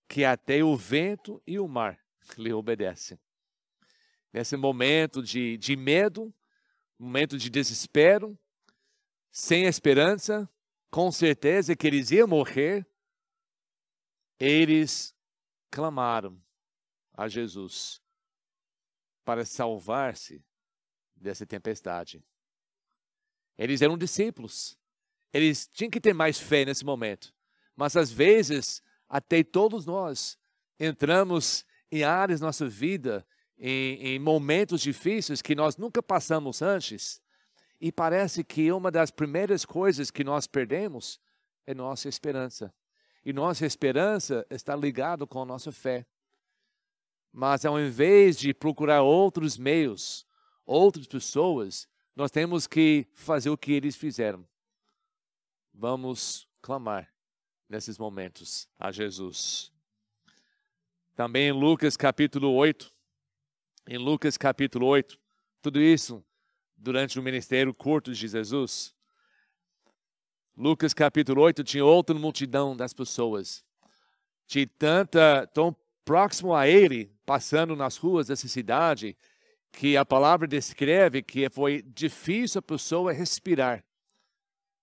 que 0.08 0.24
até 0.24 0.64
o 0.64 0.78
vento 0.78 1.42
e 1.48 1.58
o 1.60 1.68
mar 1.68 2.00
lhe 2.38 2.54
obedecem? 2.54 3.20
Nesse 4.32 4.56
momento 4.56 5.24
de, 5.24 5.58
de 5.58 5.76
medo, 5.76 6.32
momento 7.00 7.38
de 7.38 7.50
desespero, 7.50 8.38
sem 9.38 9.66
esperança, 9.66 10.50
com 10.90 11.12
certeza 11.12 11.76
que 11.76 11.86
eles 11.86 12.10
iam 12.10 12.26
morrer, 12.26 12.88
eles 14.40 15.14
clamaram 15.70 16.42
a 17.14 17.28
Jesus 17.28 18.02
para 19.26 19.44
salvar-se 19.44 20.42
dessa 21.14 21.46
tempestade. 21.46 22.24
Eles 23.58 23.82
eram 23.82 23.98
discípulos. 23.98 24.80
Eles 25.34 25.68
tinham 25.68 25.92
que 25.92 26.00
ter 26.00 26.14
mais 26.14 26.40
fé 26.40 26.64
nesse 26.64 26.86
momento. 26.86 27.36
Mas 27.76 27.98
às 27.98 28.10
vezes, 28.10 28.82
até 29.10 29.44
todos 29.44 29.86
nós 29.86 30.40
entramos 30.80 31.66
em 31.92 32.06
áreas 32.06 32.40
da 32.40 32.46
nossa 32.46 32.70
vida, 32.70 33.28
em, 33.58 33.98
em 34.02 34.18
momentos 34.18 34.80
difíceis 34.80 35.42
que 35.42 35.54
nós 35.54 35.76
nunca 35.76 36.02
passamos 36.02 36.62
antes, 36.62 37.22
e 37.86 37.92
parece 37.92 38.44
que 38.44 38.72
uma 38.72 38.90
das 38.90 39.12
primeiras 39.12 39.64
coisas 39.64 40.10
que 40.10 40.24
nós 40.24 40.48
perdemos 40.48 41.20
é 41.68 41.74
nossa 41.76 42.10
esperança. 42.10 42.74
E 43.24 43.32
nossa 43.32 43.64
esperança 43.64 44.44
está 44.50 44.76
ligada 44.76 45.28
com 45.28 45.44
a 45.44 45.46
nossa 45.46 45.72
fé. 45.72 46.04
Mas 47.32 47.64
ao 47.64 47.80
invés 47.80 48.40
de 48.40 48.56
procurar 48.56 49.04
outros 49.04 49.56
meios, 49.56 50.26
outras 50.66 51.06
pessoas, 51.06 51.88
nós 52.16 52.32
temos 52.32 52.66
que 52.66 53.06
fazer 53.14 53.52
o 53.52 53.58
que 53.58 53.74
eles 53.74 53.96
fizeram. 53.96 54.44
Vamos 55.72 56.48
clamar 56.64 57.14
nesses 57.70 58.00
momentos 58.00 58.68
a 58.80 58.92
Jesus. 58.92 59.72
Também 61.16 61.50
em 61.50 61.52
Lucas 61.52 61.96
capítulo 61.96 62.52
8, 62.52 62.92
em 63.86 64.00
Lucas 64.00 64.40
capítulo 64.40 64.88
8, 64.88 65.20
tudo 65.62 65.80
isso 65.80 66.26
durante 66.78 67.20
o 67.20 67.24
ministério 67.24 67.74
curto 67.74 68.14
de 68.14 68.28
Jesus. 68.28 68.94
Lucas 70.58 70.94
capítulo 70.94 71.42
8 71.42 71.64
tinha 71.64 71.84
outra 71.84 72.16
multidão 72.18 72.76
das 72.76 72.94
pessoas. 72.94 73.64
De 74.48 74.66
tanta, 74.66 75.48
tão 75.54 75.76
próximo 76.04 76.54
a 76.54 76.68
ele, 76.68 77.12
passando 77.26 77.76
nas 77.76 77.98
ruas 77.98 78.28
dessa 78.28 78.48
cidade, 78.48 79.18
que 79.72 79.98
a 79.98 80.06
palavra 80.06 80.48
descreve 80.48 81.22
que 81.22 81.50
foi 81.50 81.82
difícil 81.82 82.60
a 82.60 82.62
pessoa 82.62 83.12
respirar. 83.12 83.84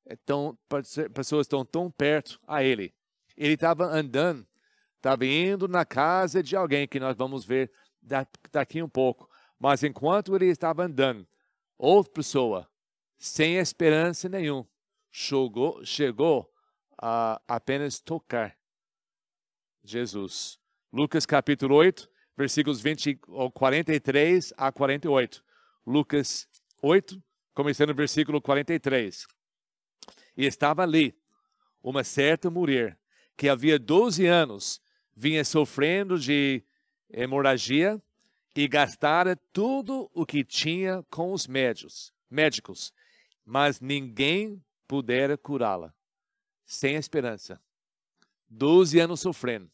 Então, 0.08 0.58
pessoas 1.14 1.46
estão 1.46 1.64
tão 1.64 1.90
perto 1.90 2.38
a 2.46 2.62
ele. 2.62 2.92
Ele 3.36 3.54
estava 3.54 3.86
andando, 3.86 4.46
estava 4.96 5.24
indo 5.24 5.66
na 5.66 5.84
casa 5.84 6.42
de 6.42 6.54
alguém 6.54 6.86
que 6.86 7.00
nós 7.00 7.16
vamos 7.16 7.44
ver 7.44 7.70
daqui 8.50 8.82
um 8.82 8.88
pouco. 8.88 9.30
Mas 9.58 9.82
enquanto 9.82 10.34
ele 10.34 10.46
estava 10.46 10.84
andando, 10.84 11.26
outra 11.82 12.12
pessoa, 12.12 12.70
sem 13.18 13.56
esperança 13.56 14.28
nenhuma, 14.28 14.68
chegou, 15.10 15.84
chegou 15.84 16.48
a 16.96 17.42
apenas 17.48 17.98
tocar 17.98 18.56
Jesus. 19.82 20.60
Lucas 20.92 21.26
capítulo 21.26 21.74
8, 21.74 22.08
versículos 22.36 22.80
20, 22.80 23.18
43 23.52 24.54
a 24.56 24.70
48. 24.70 25.44
Lucas 25.84 26.48
8, 26.80 27.20
começando 27.52 27.88
no 27.88 27.94
versículo 27.96 28.40
43. 28.40 29.26
E 30.36 30.46
estava 30.46 30.84
ali 30.84 31.18
uma 31.82 32.04
certa 32.04 32.48
mulher 32.48 32.96
que 33.36 33.48
havia 33.48 33.76
12 33.76 34.24
anos 34.26 34.80
vinha 35.16 35.44
sofrendo 35.44 36.16
de 36.16 36.64
hemorragia 37.10 38.00
e 38.54 38.68
gastara 38.68 39.36
tudo 39.52 40.10
o 40.14 40.26
que 40.26 40.44
tinha 40.44 41.02
com 41.10 41.32
os 41.32 41.46
médicos, 41.46 42.12
médicos, 42.30 42.92
mas 43.44 43.80
ninguém 43.80 44.62
pudera 44.86 45.38
curá-la. 45.38 45.94
Sem 46.64 46.96
esperança. 46.96 47.60
12 48.48 49.00
anos 49.00 49.20
sofrendo. 49.20 49.70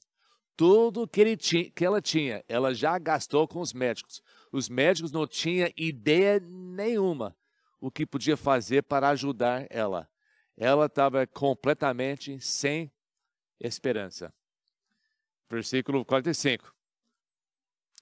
Tudo 0.57 1.07
que, 1.07 1.21
ele 1.21 1.37
que 1.37 1.85
ela 1.85 2.01
tinha, 2.01 2.45
ela 2.49 2.75
já 2.75 2.99
gastou 2.99 3.47
com 3.47 3.61
os 3.61 3.73
médicos. 3.73 4.23
Os 4.51 4.69
médicos 4.69 5.13
não 5.13 5.27
tinham 5.27 5.71
ideia 5.77 6.41
nenhuma 6.41 7.37
o 7.81 7.91
que 7.91 8.07
podia 8.07 8.37
fazer 8.37 8.83
para 8.83 9.09
ajudar 9.11 9.67
ela. 9.71 10.09
Ela 10.57 10.87
estava 10.87 11.27
completamente 11.27 12.41
sem 12.41 12.93
esperança. 13.61 14.35
Versículo 15.49 16.05
45. 16.05 16.75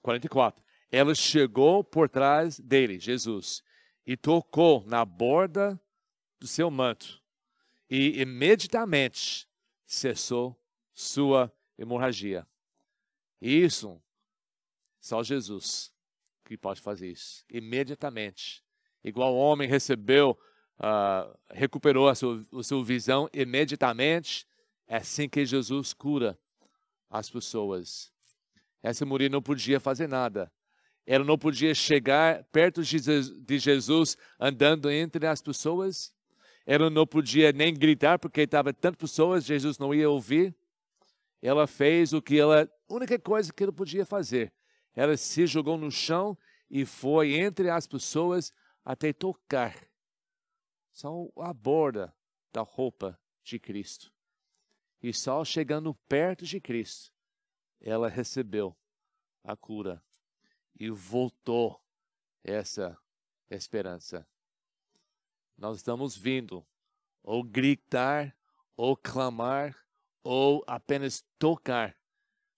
44. 0.03 0.66
Ela 0.91 1.15
chegou 1.15 1.83
por 1.83 2.09
trás 2.09 2.59
dele, 2.61 2.99
Jesus, 2.99 3.63
e 4.07 4.17
tocou 4.17 4.85
na 4.87 5.05
borda 5.05 5.81
do 6.39 6.47
seu 6.47 6.71
manto, 6.71 7.23
e 7.91 8.21
imediatamente 8.21 9.49
cessou 9.85 10.61
sua 10.93 11.53
hemorragia. 11.79 12.47
Isso, 13.41 14.01
só 15.01 15.23
Jesus 15.23 15.93
que 16.45 16.57
pode 16.57 16.81
fazer 16.81 17.11
isso, 17.11 17.45
imediatamente. 17.51 18.65
Igual 19.03 19.35
o 19.35 19.39
homem 19.39 19.69
recebeu, 19.69 20.39
uh, 20.79 21.37
recuperou 21.51 22.09
a 22.09 22.15
sua, 22.15 22.45
a 22.53 22.63
sua 22.63 22.85
visão 22.85 23.29
imediatamente, 23.33 24.47
é 24.87 24.97
assim 24.97 25.29
que 25.29 25.45
Jesus 25.45 25.93
cura 25.93 26.39
as 27.11 27.29
pessoas. 27.29 28.13
Essa 28.83 29.05
mulher 29.05 29.29
não 29.29 29.43
podia 29.43 29.81
fazer 29.81 30.07
nada. 30.07 30.53
Ela 31.07 31.25
não 31.25 31.39
podia 31.39 31.73
chegar 31.75 32.43
perto 32.45 32.83
de 32.83 33.59
Jesus 33.59 34.19
andando 34.41 34.91
entre 34.91 35.27
as 35.27 35.41
pessoas. 35.41 36.13
Ela 36.67 36.91
não 36.91 37.07
podia 37.07 37.53
nem 37.53 37.73
gritar 37.73 38.19
porque 38.19 38.41
estava 38.41 38.73
tantas 38.73 38.99
pessoas, 38.99 39.45
Jesus 39.45 39.79
não 39.79 39.95
ia 39.95 40.11
ouvir. 40.11 40.55
Ela 41.41 41.67
fez 41.69 42.13
o 42.13 42.21
que 42.21 42.39
ela, 42.39 42.69
a 42.89 42.93
única 42.93 43.17
coisa 43.19 43.53
que 43.53 43.63
ela 43.63 43.73
podia 43.73 44.05
fazer. 44.05 44.53
Ela 44.97 45.17
se 45.17 45.47
jogou 45.47 45.79
no 45.79 45.93
chão 45.93 46.37
e 46.69 46.85
foi 46.85 47.35
entre 47.35 47.71
as 47.71 47.87
pessoas 47.87 48.51
até 48.85 49.13
tocar 49.13 49.87
só 50.97 51.29
a 51.37 51.53
borda 51.53 52.13
da 52.53 52.63
roupa 52.63 53.21
de 53.45 53.59
Cristo. 53.59 54.11
E 55.03 55.13
só 55.13 55.45
chegando 55.45 55.95
perto 56.09 56.47
de 56.47 56.59
Cristo, 56.59 57.13
ela 57.81 58.09
recebeu 58.09 58.75
a 59.45 59.55
cura 59.55 60.03
e 60.79 60.91
voltou 60.91 61.81
essa 62.45 62.97
esperança. 63.51 64.27
Nós 65.57 65.79
estamos 65.79 66.17
vindo 66.17 66.67
ou 67.23 67.43
gritar, 67.43 68.37
ou 68.77 68.97
clamar, 68.97 69.77
ou 70.23 70.63
apenas 70.67 71.25
tocar. 71.39 71.97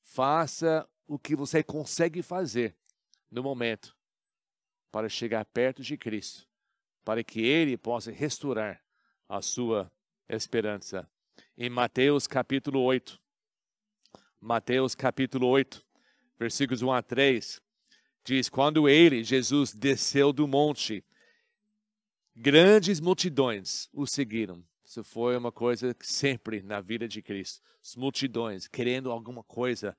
Faça 0.02 0.88
o 1.06 1.18
que 1.18 1.34
você 1.34 1.62
consegue 1.62 2.22
fazer 2.22 2.76
no 3.30 3.42
momento 3.42 3.96
para 4.90 5.08
chegar 5.08 5.44
perto 5.46 5.82
de 5.82 5.96
Cristo, 5.96 6.48
para 7.04 7.22
que 7.22 7.40
Ele 7.40 7.76
possa 7.76 8.10
restaurar 8.10 8.82
a 9.28 9.40
sua 9.40 9.90
esperança. 10.28 11.08
Em 11.56 11.70
Mateus 11.70 12.26
capítulo 12.26 12.80
8, 12.80 13.20
Mateus 14.40 14.94
capítulo 14.94 15.46
8, 15.46 15.84
versículos 16.38 16.82
1 16.82 16.92
a 16.92 17.02
3, 17.02 17.62
diz: 18.28 18.48
Quando 18.50 18.88
ele, 18.88 19.24
Jesus, 19.24 19.72
desceu 19.72 20.32
do 20.32 20.46
monte, 20.46 21.02
grandes 22.36 23.00
multidões 23.00 23.88
o 23.92 24.06
seguiram. 24.06 24.62
Isso 24.84 25.02
foi 25.02 25.36
uma 25.36 25.50
coisa 25.50 25.96
sempre 26.00 26.62
na 26.62 26.80
vida 26.80 27.08
de 27.08 27.22
Cristo. 27.22 27.62
As 27.82 27.96
multidões 27.96 28.68
querendo 28.68 29.10
alguma 29.10 29.42
coisa. 29.42 29.96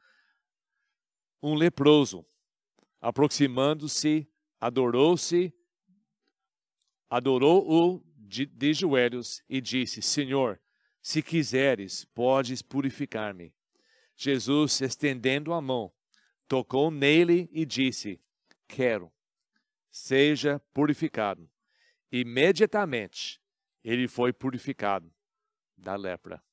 Um 1.41 1.55
leproso, 1.55 2.25
aproximando-se, 2.99 4.27
adorou-se, 4.59 5.53
adorou-o 7.09 8.03
de, 8.17 8.45
de 8.45 8.73
joelhos 8.73 9.41
e 9.49 9.59
disse: 9.59 10.01
Senhor, 10.01 10.59
se 11.01 11.23
quiseres, 11.23 12.05
podes 12.05 12.61
purificar-me. 12.61 13.53
Jesus, 14.15 14.81
estendendo 14.81 15.53
a 15.53 15.61
mão, 15.61 15.93
tocou 16.49 16.89
nele 16.89 17.47
e 17.53 17.65
disse: 17.65 18.19
Quero, 18.67 19.09
seja 19.91 20.59
purificado. 20.73 21.47
Imediatamente 22.11 23.39
ele 23.83 24.07
foi 24.07 24.33
purificado 24.33 25.09
da 25.77 25.95
lepra. 25.95 26.43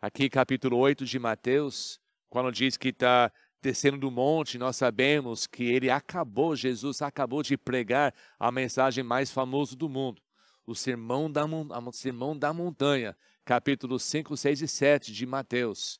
Aqui, 0.00 0.28
capítulo 0.28 0.76
8 0.76 1.06
de 1.06 1.18
Mateus, 1.18 1.98
quando 2.28 2.52
diz 2.52 2.76
que 2.76 2.88
está 2.88 3.32
descendo 3.62 3.96
do 3.96 4.10
monte, 4.10 4.58
nós 4.58 4.76
sabemos 4.76 5.46
que 5.46 5.64
ele 5.64 5.88
acabou, 5.88 6.54
Jesus 6.54 7.00
acabou 7.00 7.42
de 7.42 7.56
pregar 7.56 8.14
a 8.38 8.52
mensagem 8.52 9.02
mais 9.02 9.30
famosa 9.30 9.74
do 9.74 9.88
mundo, 9.88 10.20
o 10.66 10.74
Sermão 10.74 11.32
da, 11.32 11.44
Sermão 11.92 12.38
da 12.38 12.52
Montanha, 12.52 13.16
capítulos 13.42 14.02
5, 14.02 14.36
6 14.36 14.60
e 14.60 14.68
7 14.68 15.12
de 15.12 15.24
Mateus. 15.24 15.98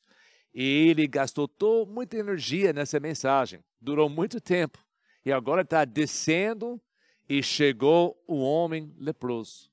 Ele 0.55 1.05
gastou 1.05 1.49
muita 1.85 2.15
energia 2.15 2.71
nessa 2.71 2.97
mensagem, 2.97 3.61
durou 3.81 4.07
muito 4.07 4.39
tempo. 4.39 4.79
E 5.25 5.31
agora 5.31 5.63
está 5.63 5.83
descendo 5.83 6.81
e 7.27 7.43
chegou 7.43 8.17
o 8.25 8.37
homem 8.37 8.95
leproso, 8.97 9.69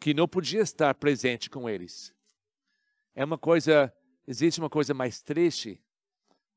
que 0.00 0.14
não 0.14 0.26
podia 0.26 0.62
estar 0.62 0.94
presente 0.94 1.50
com 1.50 1.68
eles. 1.68 2.14
É 3.14 3.22
uma 3.22 3.36
coisa, 3.36 3.92
existe 4.26 4.58
uma 4.58 4.70
coisa 4.70 4.94
mais 4.94 5.20
triste 5.20 5.78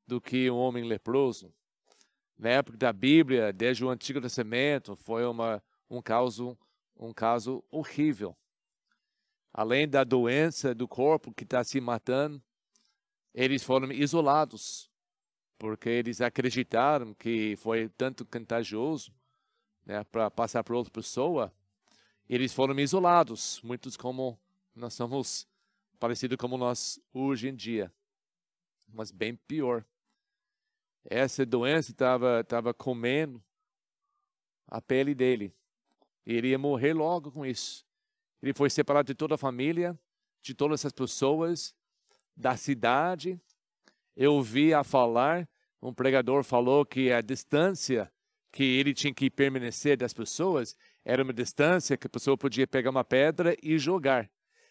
do 0.08 0.21
que 0.21 0.49
um 0.49 0.56
homem 0.56 0.86
leproso. 0.86 1.53
Na 2.38 2.49
época 2.49 2.77
da 2.77 2.93
Bíblia, 2.93 3.51
desde 3.51 3.84
o 3.84 3.89
Antigo 3.89 4.21
Testamento, 4.21 4.95
foi 4.95 5.25
uma, 5.25 5.62
um, 5.89 6.01
caso, 6.01 6.58
um 6.95 7.12
caso 7.12 7.62
horrível. 7.69 8.38
Além 9.51 9.88
da 9.88 10.06
doença 10.06 10.73
do 10.73 10.88
corpo 10.88 11.34
que 11.34 11.43
está 11.43 11.62
se 11.63 11.82
matando, 11.82 12.41
eles 13.33 13.63
foram 13.63 13.91
isolados, 13.91 14.91
porque 15.57 15.89
eles 15.89 16.21
acreditaram 16.21 17.13
que 17.13 17.55
foi 17.57 17.89
tanto 17.89 18.25
contagioso 18.25 19.11
né, 19.85 20.03
para 20.03 20.29
passar 20.29 20.63
para 20.63 20.75
outra 20.75 20.91
pessoa. 20.91 21.53
Eles 22.29 22.53
foram 22.53 22.79
isolados, 22.79 23.59
muitos 23.63 23.97
como 23.97 24.39
nós 24.75 24.93
somos 24.93 25.47
parecidos 25.99 26.37
como 26.37 26.57
nós 26.57 26.99
hoje 27.13 27.47
em 27.47 27.55
dia, 27.55 27.91
mas 28.89 29.11
bem 29.11 29.35
pior. 29.35 29.85
Essa 31.05 31.45
doença 31.45 31.91
estava 31.91 32.43
tava 32.43 32.73
comendo 32.73 33.43
a 34.67 34.81
pele 34.81 35.13
dele. 35.13 35.53
Ele 36.25 36.49
ia 36.49 36.59
morrer 36.59 36.93
logo 36.93 37.31
com 37.31 37.45
isso. 37.45 37.85
Ele 38.41 38.53
foi 38.53 38.69
separado 38.69 39.07
de 39.07 39.15
toda 39.15 39.35
a 39.35 39.37
família, 39.37 39.97
de 40.41 40.53
todas 40.53 40.81
essas 40.81 40.91
pessoas, 40.91 41.75
da 42.35 42.55
cidade. 42.55 43.39
Eu 44.15 44.33
ouvi 44.33 44.73
a 44.73 44.83
falar, 44.83 45.47
um 45.81 45.93
pregador 45.93 46.43
falou 46.43 46.85
que 46.85 47.11
a 47.11 47.21
distância 47.21 48.11
que 48.51 48.63
ele 48.63 48.93
tinha 48.93 49.13
que 49.13 49.29
permanecer 49.29 49.97
das 49.97 50.13
pessoas 50.13 50.75
era 51.03 51.23
uma 51.23 51.33
distância 51.33 51.97
que 51.97 52.07
a 52.07 52.09
pessoa 52.09 52.37
podia 52.37 52.67
pegar 52.67 52.91
uma 52.91 53.03
pedra 53.03 53.55
e 53.61 53.77
jogar. 53.77 54.29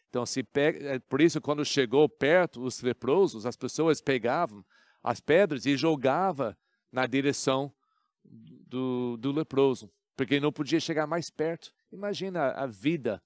Então, 0.09 0.25
se 0.25 0.43
pega, 0.43 0.95
é 0.95 0.99
por 0.99 1.21
isso, 1.21 1.41
quando 1.41 1.65
chegou 1.65 2.09
perto 2.09 2.63
os 2.63 2.81
leprosos, 2.81 3.47
as 3.47 3.57
pessoas 3.57 4.01
pegavam 4.01 4.65
as 5.03 5.21
pedras 5.21 5.67
e 5.67 5.77
jogava 5.77 6.57
na 6.93 7.07
direção 7.07 7.75
do, 8.23 9.17
do 9.17 9.33
leproso, 9.33 9.91
porque 10.17 10.39
não 10.39 10.53
podia 10.53 10.79
chegar 10.79 11.07
mais 11.07 11.31
perto. 11.31 11.73
Imagina 11.91 12.53
a 12.53 12.67
vida 12.67 13.23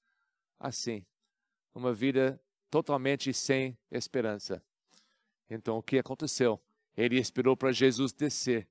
assim, 0.59 1.05
uma 1.75 1.93
vida 1.93 2.41
totalmente 2.71 3.33
sem 3.33 3.77
esperança. 3.91 4.63
Então, 5.49 5.79
o 5.79 5.83
que 5.83 5.99
aconteceu? 5.99 6.61
Ele 6.97 7.19
esperou 7.19 7.57
para 7.57 7.73
Jesus 7.73 8.13
descer. 8.13 8.69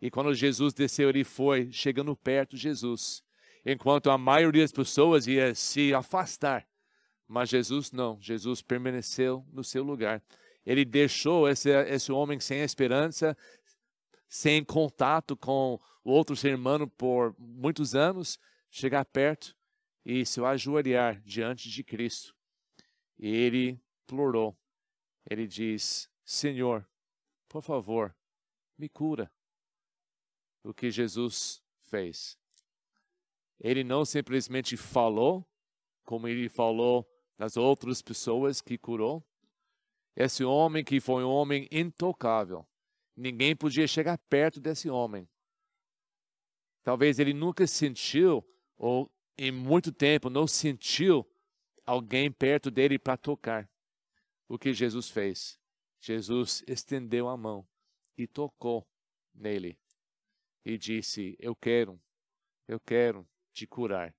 E 0.00 0.10
quando 0.10 0.34
Jesus 0.34 0.72
desceu, 0.72 1.08
ele 1.08 1.24
foi 1.24 1.70
chegando 1.72 2.16
perto 2.16 2.56
de 2.56 2.62
Jesus. 2.62 3.22
Enquanto 3.64 4.10
a 4.10 4.18
maioria 4.18 4.62
das 4.62 4.72
pessoas 4.72 5.26
ia 5.26 5.54
se 5.54 5.92
afastar. 5.92 6.66
Mas 7.26 7.50
Jesus 7.50 7.92
não. 7.92 8.18
Jesus 8.20 8.62
permaneceu 8.62 9.44
no 9.52 9.62
seu 9.62 9.82
lugar. 9.82 10.22
Ele 10.64 10.84
deixou 10.84 11.48
esse, 11.48 11.70
esse 11.70 12.12
homem 12.12 12.40
sem 12.40 12.60
esperança, 12.60 13.36
sem 14.28 14.64
contato 14.64 15.36
com 15.36 15.80
o 16.04 16.10
outro 16.10 16.36
ser 16.36 16.54
humano 16.54 16.88
por 16.88 17.34
muitos 17.38 17.94
anos, 17.94 18.38
chegar 18.70 19.04
perto 19.04 19.56
e 20.04 20.24
se 20.24 20.40
ajoelhar 20.42 21.20
diante 21.22 21.68
de 21.68 21.82
Cristo. 21.82 22.37
Ele 23.18 23.80
plorou. 24.06 24.56
Ele 25.28 25.46
diz: 25.46 26.10
Senhor, 26.24 26.88
por 27.48 27.62
favor, 27.62 28.16
me 28.76 28.88
cura. 28.88 29.32
O 30.62 30.72
que 30.72 30.90
Jesus 30.90 31.62
fez. 31.80 32.38
Ele 33.60 33.82
não 33.82 34.04
simplesmente 34.04 34.76
falou, 34.76 35.46
como 36.04 36.28
ele 36.28 36.48
falou 36.48 37.08
das 37.36 37.56
outras 37.56 38.02
pessoas 38.02 38.60
que 38.60 38.78
curou, 38.78 39.24
Esse 40.14 40.42
homem 40.42 40.84
que 40.84 41.00
foi 41.00 41.22
um 41.22 41.30
homem 41.30 41.68
intocável. 41.70 42.66
Ninguém 43.16 43.54
podia 43.54 43.86
chegar 43.86 44.18
perto 44.28 44.60
desse 44.60 44.90
homem. 44.90 45.28
Talvez 46.82 47.20
ele 47.20 47.32
nunca 47.32 47.66
sentiu, 47.68 48.44
ou 48.76 49.08
em 49.36 49.52
muito 49.52 49.92
tempo 49.92 50.28
não 50.28 50.46
sentiu 50.46 51.24
alguém 51.88 52.30
perto 52.30 52.70
dele 52.70 52.98
para 52.98 53.16
tocar. 53.16 53.66
O 54.46 54.58
que 54.58 54.74
Jesus 54.74 55.08
fez? 55.08 55.58
Jesus 55.98 56.62
estendeu 56.66 57.28
a 57.28 57.36
mão 57.36 57.66
e 58.16 58.26
tocou 58.26 58.86
nele 59.34 59.80
e 60.66 60.76
disse: 60.76 61.34
Eu 61.40 61.56
quero, 61.56 61.98
eu 62.66 62.78
quero 62.78 63.26
te 63.54 63.66
curar. 63.66 64.14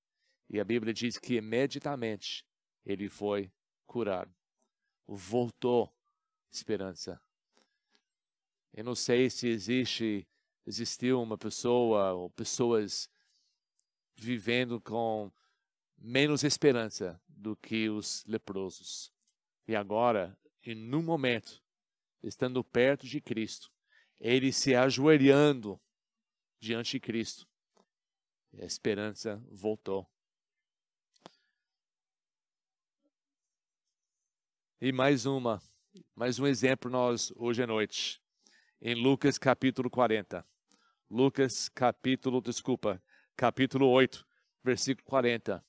E 0.50 0.60
a 0.60 0.66
Bíblia 0.66 0.92
diz 0.92 1.20
que 1.20 1.36
imediatamente 1.36 2.44
ele 2.84 3.08
foi 3.08 3.52
curado. 3.86 4.34
Voltou 5.08 5.94
esperança. 6.52 7.22
Eu 8.74 8.84
não 8.84 8.96
sei 8.96 9.30
se 9.30 9.48
existe, 9.48 10.28
existiu 10.66 11.22
uma 11.22 11.38
pessoa 11.38 12.14
ou 12.14 12.32
pessoas 12.32 13.08
vivendo 14.16 14.82
com 14.82 15.32
menos 16.00 16.44
esperança 16.44 17.22
do 17.40 17.56
que 17.56 17.90
os 17.90 18.26
leprosos. 18.26 19.14
E 19.68 19.76
agora, 19.76 20.38
em 20.62 20.94
um 20.94 21.02
momento, 21.02 21.64
estando 22.22 22.64
perto 22.64 23.08
de 23.08 23.22
Cristo, 23.22 23.72
ele 24.20 24.52
se 24.52 24.76
ajoelhando 24.76 25.80
diante 26.60 26.92
de 26.92 27.00
Cristo, 27.00 27.48
a 28.60 28.66
esperança 28.66 29.42
voltou. 29.50 30.06
E 34.82 34.92
mais 34.92 35.26
uma, 35.26 35.62
mais 36.16 36.40
um 36.40 36.48
exemplo 36.48 36.92
nós 36.92 37.32
hoje 37.38 37.64
à 37.64 37.68
noite, 37.68 38.22
em 38.82 38.96
Lucas 38.96 39.38
capítulo 39.38 39.90
40. 39.90 40.46
Lucas 41.10 41.70
capítulo, 41.70 42.42
desculpa, 42.42 43.02
capítulo 43.36 43.88
8, 43.88 44.26
versículo 44.64 45.06
40. 45.06 45.69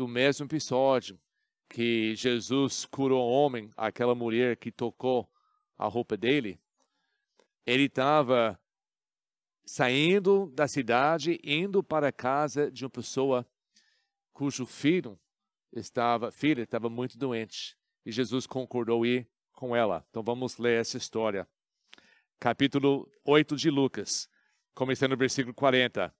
Do 0.00 0.08
mesmo 0.08 0.46
episódio 0.46 1.20
que 1.68 2.16
Jesus 2.16 2.86
curou 2.86 3.20
o 3.20 3.30
homem, 3.30 3.70
aquela 3.76 4.14
mulher 4.14 4.56
que 4.56 4.72
tocou 4.72 5.30
a 5.76 5.86
roupa 5.88 6.16
dele, 6.16 6.58
ele 7.66 7.82
estava 7.82 8.58
saindo 9.62 10.50
da 10.54 10.66
cidade, 10.66 11.38
indo 11.44 11.82
para 11.82 12.08
a 12.08 12.12
casa 12.12 12.70
de 12.70 12.82
uma 12.82 12.88
pessoa 12.88 13.46
cujo 14.32 14.64
filho 14.64 15.20
estava, 15.70 16.32
filha 16.32 16.62
estava 16.62 16.88
muito 16.88 17.18
doente. 17.18 17.76
E 18.06 18.10
Jesus 18.10 18.46
concordou 18.46 19.04
ir 19.04 19.28
com 19.52 19.76
ela. 19.76 20.02
Então 20.08 20.22
vamos 20.22 20.56
ler 20.56 20.80
essa 20.80 20.96
história. 20.96 21.46
Capítulo 22.38 23.06
8 23.22 23.54
de 23.54 23.68
Lucas, 23.68 24.30
começando 24.74 25.10
no 25.10 25.18
versículo 25.18 25.54
40. 25.54 26.10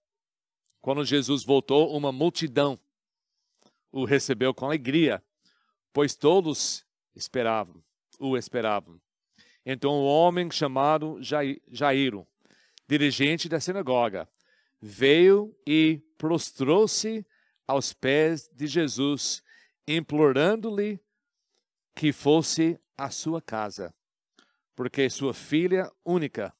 Quando 0.79 1.03
Jesus 1.03 1.43
voltou, 1.43 1.97
uma 1.97 2.11
multidão 2.11 2.79
o 3.91 4.05
recebeu 4.05 4.53
com 4.53 4.65
alegria, 4.65 5.23
pois 5.91 6.15
todos 6.15 6.85
esperavam, 7.15 7.83
o 8.19 8.37
esperavam. 8.37 8.99
Então 9.65 9.91
o 9.91 10.03
um 10.03 10.05
homem 10.05 10.49
chamado 10.49 11.19
Jairo, 11.21 12.27
dirigente 12.87 13.47
da 13.47 13.59
sinagoga, 13.59 14.27
veio 14.81 15.55
e 15.67 16.01
prostrou-se 16.17 17.25
aos 17.67 17.93
pés 17.93 18.49
de 18.53 18.67
Jesus, 18.67 19.43
implorando-lhe 19.87 20.99
que 21.95 22.11
fosse 22.11 22.79
à 22.97 23.09
sua 23.09 23.41
casa, 23.41 23.93
porque 24.75 25.09
sua 25.09 25.33
filha 25.33 25.91
única, 26.03 26.53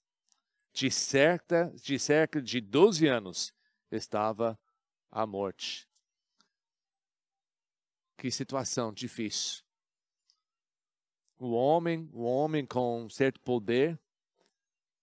de 0.73 0.91
cerca 0.91 1.71
de, 1.75 1.97
cerca 1.99 2.41
de 2.41 2.61
12 2.61 3.07
anos, 3.07 3.53
estava 3.91 4.59
à 5.11 5.25
morte. 5.25 5.90
Que 8.21 8.29
situação 8.29 8.93
difícil. 8.93 9.63
O 11.39 11.53
homem, 11.53 12.07
o 12.13 12.21
homem 12.21 12.63
com 12.63 13.09
certo 13.09 13.39
poder, 13.39 13.99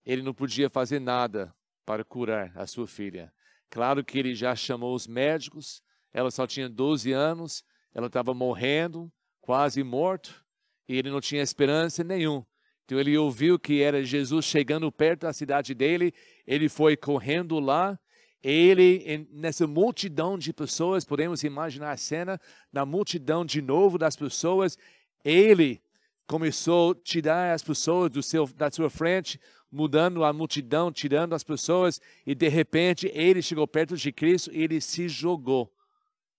ele 0.05 0.21
não 0.21 0.33
podia 0.33 0.69
fazer 0.69 1.01
nada 1.01 1.53
para 1.85 2.05
curar 2.05 2.57
a 2.57 2.65
sua 2.65 2.87
filha. 2.87 3.33
Claro 3.69 4.05
que 4.05 4.17
ele 4.17 4.33
já 4.33 4.55
chamou 4.55 4.95
os 4.95 5.05
médicos, 5.05 5.83
ela 6.13 6.31
só 6.31 6.47
tinha 6.47 6.69
12 6.69 7.11
anos, 7.11 7.61
ela 7.93 8.07
estava 8.07 8.33
morrendo, 8.33 9.11
quase 9.41 9.83
morto, 9.83 10.45
e 10.87 10.95
ele 10.95 11.11
não 11.11 11.19
tinha 11.19 11.43
esperança 11.43 12.05
nenhuma. 12.05 12.47
Então 12.85 12.97
ele 12.97 13.17
ouviu 13.17 13.59
que 13.59 13.81
era 13.81 14.01
Jesus 14.01 14.45
chegando 14.45 14.89
perto 14.93 15.23
da 15.23 15.33
cidade 15.33 15.73
dele, 15.73 16.13
ele 16.47 16.69
foi 16.69 16.95
correndo 16.95 17.59
lá, 17.59 17.99
ele, 18.43 19.27
nessa 19.31 19.67
multidão 19.67 20.37
de 20.37 20.53
pessoas, 20.53 21.03
podemos 21.03 21.43
imaginar 21.43 21.91
a 21.91 21.97
cena, 21.97 22.39
na 22.71 22.85
multidão 22.85 23.43
de 23.43 23.61
novo 23.61 23.97
das 23.97 24.15
pessoas, 24.15 24.77
ele 25.23 25.81
começou 26.25 26.91
a 26.91 26.95
tirar 26.95 27.53
as 27.53 27.61
pessoas 27.61 28.09
do 28.09 28.23
seu, 28.23 28.47
da 28.47 28.71
sua 28.71 28.89
frente, 28.89 29.39
mudando 29.71 30.23
a 30.23 30.31
multidão, 30.31 30.91
tirando 30.91 31.33
as 31.33 31.43
pessoas, 31.43 31.99
e 32.25 32.33
de 32.33 32.47
repente 32.47 33.07
ele 33.13 33.41
chegou 33.41 33.67
perto 33.67 33.97
de 33.97 34.11
Cristo 34.11 34.51
e 34.53 34.63
ele 34.63 34.79
se 34.79 35.09
jogou 35.09 35.73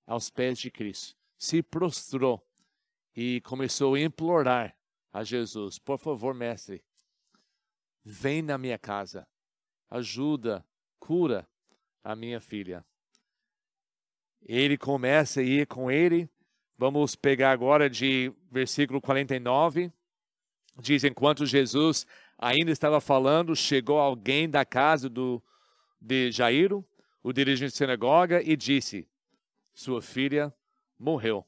aos 0.06 0.30
pés 0.30 0.58
de 0.58 0.70
Cristo, 0.70 1.16
se 1.36 1.62
prostrou 1.62 2.44
e 3.14 3.40
começou 3.42 3.94
a 3.94 4.00
implorar 4.00 4.74
a 5.12 5.22
Jesus: 5.22 5.78
Por 5.78 5.98
favor, 5.98 6.34
mestre, 6.34 6.82
vem 8.02 8.40
na 8.40 8.56
minha 8.56 8.78
casa, 8.78 9.26
ajuda, 9.90 10.64
cura 10.98 11.46
a 12.02 12.16
minha 12.16 12.40
filha. 12.40 12.84
Ele 14.42 14.76
começa 14.76 15.40
a 15.40 15.44
ir 15.44 15.66
com 15.66 15.90
ele. 15.90 16.28
Vamos 16.76 17.14
pegar 17.14 17.52
agora 17.52 17.90
de 17.90 18.32
versículo 18.50 19.00
49. 19.00 19.92
Diz: 20.78 21.04
Enquanto 21.04 21.44
Jesus 21.44 22.06
ainda 22.38 22.70
estava 22.70 23.00
falando, 23.00 23.54
chegou 23.54 23.98
alguém 23.98 24.48
da 24.48 24.64
casa 24.64 25.08
do, 25.08 25.42
de 26.00 26.32
Jairo, 26.32 26.86
o 27.22 27.32
dirigente 27.32 27.72
da 27.72 27.76
sinagoga, 27.76 28.42
e 28.42 28.56
disse: 28.56 29.06
Sua 29.74 30.00
filha 30.00 30.54
morreu. 30.98 31.46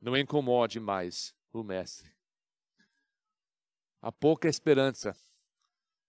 Não 0.00 0.16
incomode 0.16 0.78
mais 0.78 1.34
o 1.52 1.62
mestre. 1.62 2.12
A 4.00 4.12
pouca 4.12 4.48
esperança 4.48 5.16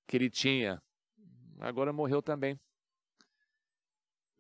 que 0.06 0.18
ele 0.18 0.30
tinha, 0.30 0.84
agora 1.60 1.94
morreu 1.94 2.22
também. 2.22 2.60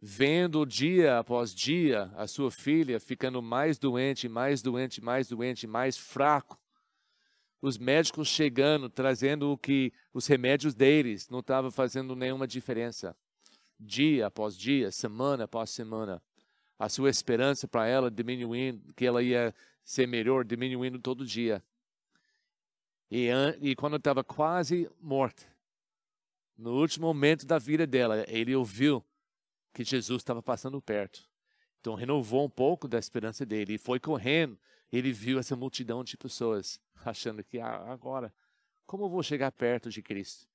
Vendo 0.01 0.65
dia 0.65 1.19
após 1.19 1.53
dia 1.53 2.11
a 2.15 2.27
sua 2.27 2.51
filha 2.51 2.99
ficando 2.99 3.41
mais 3.41 3.79
doente, 3.79 4.29
mais 4.29 4.61
doente, 4.61 5.01
mais 5.01 5.27
doente, 5.27 5.65
mais 5.65 5.97
fraco, 5.97 6.59
os 7.61 7.77
médicos 7.77 8.27
chegando, 8.27 8.89
trazendo 8.89 9.51
o 9.51 9.57
que 9.57 9.91
os 10.13 10.27
remédios 10.27 10.75
deles 10.75 11.29
não 11.29 11.39
estavam 11.39 11.71
fazendo 11.71 12.15
nenhuma 12.15 12.47
diferença. 12.47 13.15
Dia 13.79 14.27
após 14.27 14.55
dia, 14.57 14.91
semana 14.91 15.45
após 15.45 15.71
semana 15.71 16.21
a 16.77 16.89
sua 16.89 17.09
esperança 17.09 17.67
para 17.67 17.87
ela 17.87 18.11
diminuindo, 18.11 18.93
que 18.93 19.05
ela 19.05 19.23
ia 19.23 19.55
ser 19.83 20.07
melhor, 20.07 20.43
diminuindo 20.43 20.99
todo 20.99 21.25
dia. 21.25 21.63
E, 23.09 23.29
e 23.61 23.75
quando 23.75 23.97
estava 23.97 24.23
quase 24.23 24.89
morta, 25.01 25.43
no 26.57 26.73
último 26.73 27.07
momento 27.07 27.45
da 27.45 27.57
vida 27.57 27.85
dela, 27.87 28.25
ele 28.27 28.55
ouviu 28.55 29.03
que 29.75 29.83
Jesus 29.83 30.21
estava 30.21 30.41
passando 30.41 30.81
perto. 30.81 31.27
Então 31.79 31.93
renovou 31.93 32.45
um 32.45 32.49
pouco 32.49 32.87
da 32.87 32.97
esperança 32.97 33.45
dele 33.45 33.75
e 33.75 33.77
foi 33.77 33.99
correndo. 33.99 34.57
Ele 34.91 35.11
viu 35.11 35.37
essa 35.37 35.55
multidão 35.55 36.03
de 36.03 36.17
pessoas, 36.17 36.79
achando 37.05 37.43
que 37.43 37.59
ah, 37.59 37.91
agora, 37.91 38.33
como 38.87 39.05
eu 39.05 39.09
vou 39.09 39.21
chegar 39.21 39.51
perto 39.51 39.89
de 39.89 40.01
Cristo? 40.01 40.47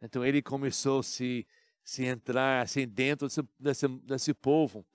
Então 0.00 0.24
ele 0.24 0.40
começou 0.40 1.00
a 1.00 1.02
se, 1.02 1.46
se 1.84 2.04
entrar 2.04 2.62
assim, 2.62 2.86
dentro 2.86 3.26
desse, 3.26 3.42
desse, 3.58 3.88
desse 3.88 4.34
povo 4.34 4.86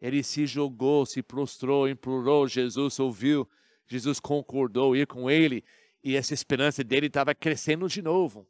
ele 0.00 0.22
se 0.22 0.46
jogou, 0.46 1.06
se 1.06 1.22
prostrou, 1.22 1.88
implorou, 1.88 2.46
Jesus 2.46 2.98
ouviu, 3.00 3.48
Jesus 3.86 4.20
concordou 4.20 4.96
ir 4.96 5.06
com 5.06 5.30
ele, 5.30 5.64
e 6.02 6.16
essa 6.16 6.34
esperança 6.34 6.84
dele 6.84 7.06
estava 7.06 7.34
crescendo 7.34 7.88
de 7.88 8.02
novo. 8.02 8.46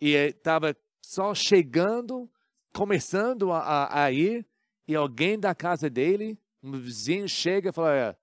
E 0.00 0.14
estava 0.14 0.76
só 1.00 1.34
chegando, 1.34 2.30
começando 2.72 3.52
a, 3.52 4.04
a, 4.04 4.10
ir, 4.10 4.46
e 4.86 4.94
alguém 4.94 5.38
da 5.38 5.54
casa 5.54 5.88
dele, 5.88 6.38
um 6.62 6.72
vizinho, 6.72 7.28
chega 7.28 7.70
e 7.70 7.72
fala: 7.72 8.18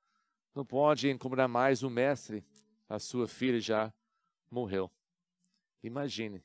Não 0.54 0.66
pode 0.66 1.10
incomodar 1.10 1.48
mais 1.48 1.84
o 1.84 1.90
mestre, 1.90 2.44
a 2.88 3.00
sua 3.00 3.28
filha 3.28 3.60
já 3.60 3.94
morreu. 4.50 4.92
Imagine. 5.84 6.44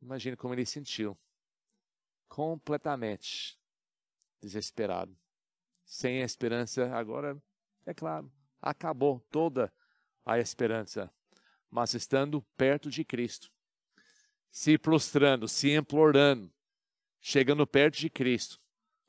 Imagine 0.00 0.36
como 0.36 0.54
ele 0.54 0.64
sentiu. 0.64 1.16
Completamente 2.28 3.58
desesperado. 4.40 5.16
Sem 5.84 6.20
esperança, 6.20 6.94
agora, 6.94 7.40
é 7.84 7.92
claro, 7.92 8.30
acabou 8.60 9.20
toda 9.30 9.72
a 10.24 10.38
esperança, 10.38 11.12
mas 11.70 11.92
estando 11.92 12.42
perto 12.56 12.90
de 12.90 13.04
Cristo, 13.04 13.52
se 14.54 14.78
prostrando, 14.78 15.48
se 15.48 15.72
implorando, 15.72 16.48
chegando 17.20 17.66
perto 17.66 17.98
de 17.98 18.08
Cristo, 18.08 18.60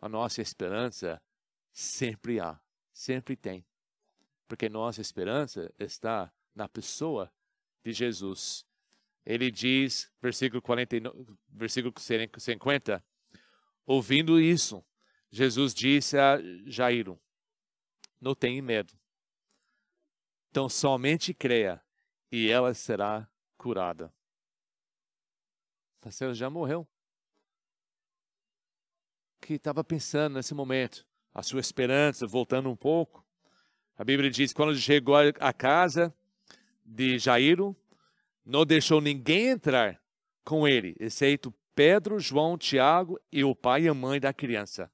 a 0.02 0.10
nossa 0.10 0.42
esperança 0.42 1.22
sempre 1.72 2.40
há, 2.40 2.60
sempre 2.92 3.36
tem. 3.36 3.64
Porque 4.48 4.68
nossa 4.68 5.02
esperança 5.02 5.72
está 5.78 6.34
na 6.56 6.68
pessoa 6.68 7.32
de 7.84 7.94
Jesus. 7.94 8.66
Ele 9.24 9.52
diz, 9.52 10.12
versículo, 10.20 10.64
49, 10.64 11.38
versículo 11.48 11.94
50, 11.96 13.06
ouvindo 13.86 14.42
isso, 14.42 14.84
Jesus 15.30 15.76
disse 15.76 16.18
a 16.18 16.40
Jairo: 16.66 17.22
Não 18.20 18.34
tenha 18.34 18.64
medo. 18.64 18.98
Então 20.50 20.68
somente 20.68 21.36
creia 21.36 21.80
e 22.32 22.50
ela 22.50 22.74
será 22.74 23.30
curada. 23.60 24.12
Marcelo 26.06 26.36
já 26.36 26.52
morreu. 26.52 26.88
Que 29.42 29.56
estava 29.56 29.84
pensando 29.84 30.36
nesse 30.36 30.54
momento, 30.54 31.04
a 31.34 31.42
sua 31.42 31.60
esperança, 31.60 32.28
voltando 32.28 32.70
um 32.70 32.76
pouco. 32.76 33.26
A 33.98 34.04
Bíblia 34.04 34.30
diz: 34.30 34.54
quando 34.54 34.76
chegou 34.76 35.16
à 35.16 35.52
casa 35.52 36.14
de 36.86 37.18
Jairo, 37.18 37.76
não 38.46 38.64
deixou 38.64 39.02
ninguém 39.02 39.48
entrar 39.48 40.00
com 40.44 40.68
ele, 40.68 40.96
exceto 41.00 41.52
Pedro, 41.74 42.20
João, 42.20 42.56
Tiago 42.56 43.20
e 43.32 43.44
o 43.44 43.56
pai 43.56 43.84
e 43.84 43.88
a 43.88 43.94
mãe 43.94 44.20
da 44.20 44.32
criança. 44.32 44.92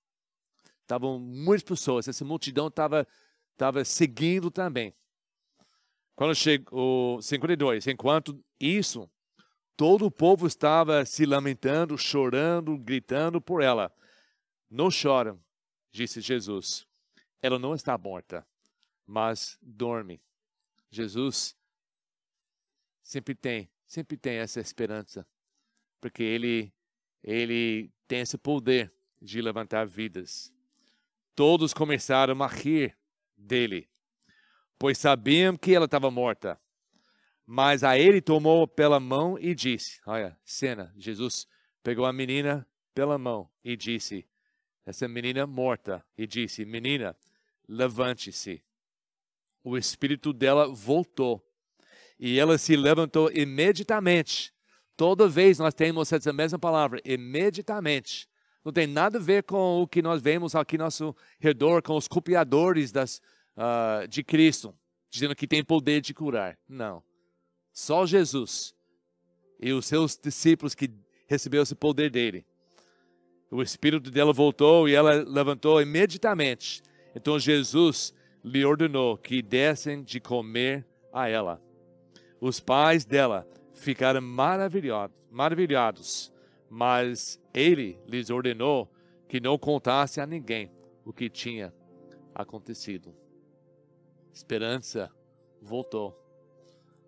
Estavam 0.82 1.20
muitas 1.20 1.64
pessoas, 1.64 2.08
essa 2.08 2.24
multidão 2.24 2.68
estava 2.68 3.06
estava 3.52 3.84
seguindo 3.84 4.50
também. 4.50 4.96
Quando 6.16 6.34
chegou 6.34 7.22
52, 7.22 7.86
enquanto 7.88 8.44
isso, 8.60 9.10
todo 9.76 10.06
o 10.06 10.12
povo 10.12 10.46
estava 10.46 11.06
se 11.06 11.26
lamentando, 11.26 11.98
chorando, 11.98 12.78
gritando 12.78 13.42
por 13.42 13.62
ela. 13.62 13.92
Não 14.70 14.90
choram, 14.92 15.42
disse 15.92 16.22
Jesus. 16.22 16.88
Ela 17.42 17.58
não 17.58 17.74
está 17.74 17.98
morta, 17.98 18.48
mas 19.06 19.58
dorme. 19.62 20.22
Jesus 20.90 21.56
sempre 23.02 23.34
tem, 23.34 23.70
sempre 23.88 24.16
tem 24.16 24.36
essa 24.38 24.60
esperança, 24.60 25.26
porque 26.00 26.22
ele 26.22 26.74
ele 27.24 27.92
tem 28.08 28.22
esse 28.22 28.38
poder 28.38 28.94
de 29.22 29.42
levantar 29.42 29.86
vidas. 29.86 30.54
Todos 31.36 31.74
começaram 31.74 32.42
a 32.44 32.48
rir 32.48 32.98
dele, 33.38 33.90
pois 34.78 34.98
sabiam 34.98 35.56
que 35.56 35.74
ela 35.74 35.86
estava 35.86 36.12
morta. 36.12 36.61
Mas 37.54 37.84
a 37.84 38.00
ele 38.00 38.22
tomou 38.22 38.66
pela 38.66 38.98
mão 38.98 39.38
e 39.38 39.54
disse: 39.54 40.00
Olha, 40.06 40.40
cena, 40.42 40.94
Jesus 40.96 41.46
pegou 41.84 42.06
a 42.06 42.14
menina 42.14 42.66
pela 42.96 43.18
mão 43.18 43.50
e 43.62 43.76
disse: 43.76 44.26
essa 44.86 45.06
menina 45.06 45.46
morta 45.46 46.02
e 46.18 46.26
disse: 46.26 46.64
Menina, 46.64 47.14
levante-se. 47.68 48.64
O 49.62 49.78
espírito 49.78 50.32
dela 50.32 50.66
voltou 50.74 51.46
e 52.18 52.40
ela 52.40 52.58
se 52.58 52.74
levantou 52.78 53.30
imediatamente. 53.30 54.54
Toda 54.96 55.28
vez 55.28 55.60
nós 55.60 55.74
temos 55.74 56.10
essa 56.14 56.32
mesma 56.32 56.58
palavra, 56.58 57.02
imediatamente. 57.04 58.30
Não 58.64 58.72
tem 58.72 58.88
nada 58.88 59.18
a 59.18 59.22
ver 59.22 59.44
com 59.44 59.82
o 59.82 59.88
que 59.88 60.02
nós 60.02 60.22
vemos 60.22 60.56
aqui 60.56 60.78
no 60.78 60.86
nosso 60.86 61.14
redor, 61.38 61.82
com 61.82 61.98
os 61.98 62.08
copiadores 62.08 62.94
das, 62.94 63.22
uh, 63.58 64.08
de 64.08 64.24
Cristo, 64.24 64.74
dizendo 65.10 65.36
que 65.36 65.46
tem 65.46 65.62
poder 65.62 66.00
de 66.00 66.14
curar. 66.14 66.58
Não. 66.66 67.04
Só 67.74 68.06
Jesus 68.06 68.76
e 69.60 69.72
os 69.74 69.86
seus 69.86 70.18
discípulos 70.18 70.76
que 70.76 70.92
receberam 71.28 71.64
esse 71.64 71.76
poder 71.76 72.10
dele 72.10 72.46
o 73.52 73.62
espírito 73.62 74.10
dela 74.10 74.32
voltou 74.32 74.88
e 74.88 74.96
ela 74.96 75.14
levantou 75.28 75.82
imediatamente. 75.82 76.82
Então 77.14 77.38
Jesus 77.38 78.14
lhe 78.44 78.64
ordenou 78.64 79.18
que 79.18 79.42
dessem 79.42 80.02
de 80.02 80.22
comer 80.22 80.88
a 81.12 81.28
ela. 81.28 81.62
Os 82.40 82.62
pais 82.62 83.04
dela 83.04 83.46
ficaram 83.74 84.22
maravilhados, 84.22 85.16
maravilhados, 85.30 86.34
mas 86.70 87.40
ele 87.54 88.00
lhes 88.08 88.30
ordenou 88.30 88.90
que 89.28 89.42
não 89.42 89.58
contasse 89.58 90.22
a 90.22 90.26
ninguém 90.26 90.72
o 91.04 91.12
que 91.12 91.30
tinha 91.30 91.74
acontecido. 92.34 93.14
Esperança 94.34 95.12
voltou. 95.62 96.21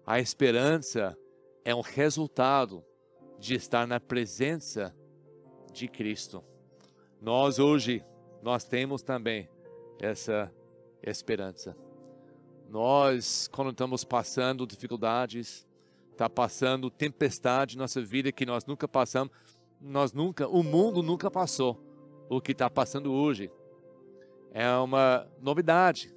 A 0.05 0.19
esperança 0.19 1.17
é 1.63 1.73
um 1.73 1.79
resultado 1.79 2.83
de 3.39 3.55
estar 3.55 3.87
na 3.87 4.01
presença 4.01 4.93
de 5.71 5.87
Cristo. 5.87 6.43
Nós 7.21 7.57
hoje, 7.57 8.03
nós 8.41 8.65
temos 8.65 9.01
também 9.01 9.49
essa 10.01 10.53
esperança. 11.01 11.75
Nós, 12.69 13.47
quando 13.47 13.71
estamos 13.71 14.03
passando 14.03 14.67
dificuldades, 14.67 15.65
está 16.11 16.29
passando 16.29 16.89
tempestade 16.89 17.77
na 17.77 17.83
nossa 17.83 18.01
vida 18.01 18.29
que 18.29 18.45
nós 18.45 18.65
nunca 18.65 18.89
passamos, 18.89 19.33
nós 19.79 20.11
nunca, 20.11 20.49
o 20.49 20.63
mundo 20.63 21.01
nunca 21.01 21.31
passou 21.31 21.81
o 22.29 22.41
que 22.41 22.51
está 22.51 22.69
passando 22.69 23.13
hoje. 23.13 23.49
É 24.51 24.69
uma 24.75 25.25
novidade. 25.41 26.13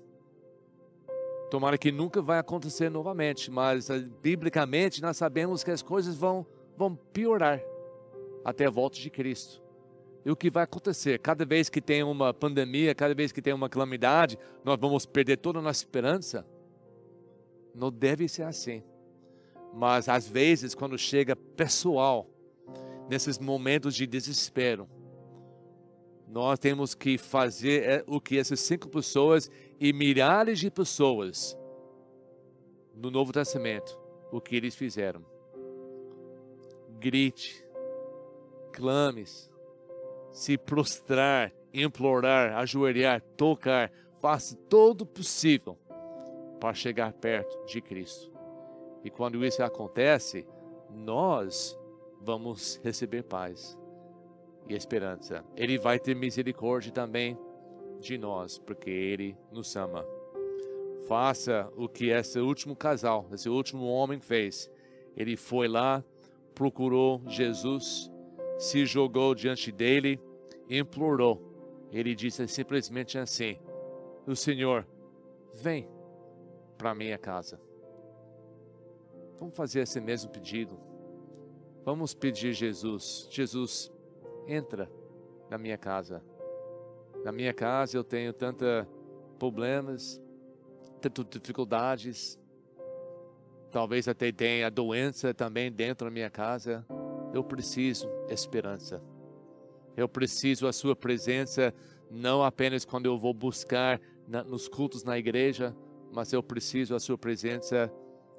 Tomara 1.50 1.78
que 1.78 1.92
nunca 1.92 2.20
vai 2.20 2.38
acontecer 2.38 2.90
novamente, 2.90 3.50
mas 3.50 3.88
eh, 3.88 4.04
biblicamente 4.20 5.00
nós 5.00 5.16
sabemos 5.16 5.62
que 5.62 5.70
as 5.70 5.82
coisas 5.82 6.16
vão, 6.16 6.44
vão 6.76 6.94
piorar 6.94 7.60
até 8.44 8.66
a 8.66 8.70
volta 8.70 8.98
de 8.98 9.10
Cristo. 9.10 9.62
E 10.24 10.30
o 10.30 10.34
que 10.34 10.50
vai 10.50 10.64
acontecer? 10.64 11.20
Cada 11.20 11.44
vez 11.44 11.68
que 11.68 11.80
tem 11.80 12.02
uma 12.02 12.34
pandemia, 12.34 12.94
cada 12.96 13.14
vez 13.14 13.30
que 13.30 13.40
tem 13.40 13.52
uma 13.52 13.68
calamidade, 13.68 14.36
nós 14.64 14.76
vamos 14.78 15.06
perder 15.06 15.36
toda 15.36 15.60
a 15.60 15.62
nossa 15.62 15.80
esperança? 15.80 16.44
Não 17.72 17.92
deve 17.92 18.26
ser 18.26 18.42
assim. 18.42 18.82
Mas 19.72 20.08
às 20.08 20.26
vezes, 20.26 20.74
quando 20.74 20.98
chega 20.98 21.36
pessoal, 21.36 22.28
nesses 23.08 23.38
momentos 23.38 23.94
de 23.94 24.04
desespero, 24.04 24.88
nós 26.26 26.58
temos 26.58 26.94
que 26.94 27.16
fazer 27.16 27.82
é, 27.84 28.04
o 28.06 28.20
que 28.20 28.38
essas 28.38 28.60
cinco 28.60 28.88
pessoas 28.88 29.50
e 29.78 29.92
milhares 29.92 30.58
de 30.58 30.70
pessoas 30.70 31.56
no 32.94 33.10
Novo 33.10 33.32
Testamento, 33.32 33.98
o 34.32 34.40
que 34.40 34.56
eles 34.56 34.74
fizeram. 34.74 35.24
Grite, 36.98 37.64
clames, 38.72 39.50
se 40.32 40.58
prostrar, 40.58 41.52
implorar, 41.72 42.56
ajoelhar, 42.56 43.20
tocar, 43.36 43.92
faça 44.20 44.56
todo 44.68 45.02
o 45.02 45.06
possível 45.06 45.78
para 46.58 46.74
chegar 46.74 47.12
perto 47.12 47.64
de 47.66 47.80
Cristo. 47.80 48.32
E 49.04 49.10
quando 49.10 49.44
isso 49.44 49.62
acontece, 49.62 50.46
nós 50.90 51.78
vamos 52.20 52.80
receber 52.82 53.22
paz 53.22 53.78
e 54.68 54.74
esperança. 54.74 55.44
Ele 55.56 55.78
vai 55.78 55.98
ter 55.98 56.14
misericórdia 56.14 56.92
também 56.92 57.38
de 58.00 58.18
nós, 58.18 58.58
porque 58.58 58.90
Ele 58.90 59.36
nos 59.50 59.74
ama. 59.76 60.04
Faça 61.08 61.70
o 61.76 61.88
que 61.88 62.10
esse 62.10 62.38
último 62.40 62.74
casal, 62.74 63.26
esse 63.32 63.48
último 63.48 63.86
homem 63.86 64.20
fez. 64.20 64.70
Ele 65.16 65.36
foi 65.36 65.68
lá, 65.68 66.04
procurou 66.54 67.22
Jesus, 67.26 68.10
se 68.58 68.84
jogou 68.84 69.34
diante 69.34 69.70
dele 69.70 70.20
implorou. 70.68 71.40
Ele 71.92 72.14
disse 72.14 72.46
simplesmente 72.48 73.18
assim: 73.18 73.58
O 74.26 74.34
Senhor, 74.34 74.86
vem 75.54 75.88
para 76.76 76.94
minha 76.94 77.18
casa. 77.18 77.60
Vamos 79.38 79.56
fazer 79.56 79.80
esse 79.80 80.00
mesmo 80.00 80.30
pedido. 80.30 80.78
Vamos 81.84 82.14
pedir 82.14 82.52
Jesus, 82.52 83.28
Jesus, 83.30 83.92
entra 84.46 84.90
na 85.50 85.58
minha 85.58 85.78
casa. 85.78 86.22
Na 87.24 87.32
minha 87.32 87.52
casa 87.52 87.96
eu 87.96 88.04
tenho 88.04 88.32
tantos 88.32 88.86
problemas, 89.38 90.20
tantas 91.00 91.26
dificuldades. 91.28 92.38
Talvez 93.70 94.08
até 94.08 94.30
tenha 94.32 94.70
doença 94.70 95.34
também 95.34 95.70
dentro 95.70 96.06
da 96.06 96.10
minha 96.10 96.30
casa 96.30 96.84
eu 97.36 97.44
preciso 97.44 98.08
esperança. 98.28 99.02
Eu 99.96 100.08
preciso 100.08 100.66
a 100.66 100.72
sua 100.72 100.96
presença 100.96 101.74
não 102.10 102.42
apenas 102.42 102.84
quando 102.84 103.06
eu 103.06 103.18
vou 103.18 103.34
buscar 103.34 104.00
na, 104.26 104.42
nos 104.42 104.68
cultos 104.68 105.04
na 105.04 105.18
igreja, 105.18 105.74
mas 106.12 106.32
eu 106.32 106.42
preciso 106.42 106.94
a 106.94 107.00
sua 107.00 107.18
presença 107.18 107.92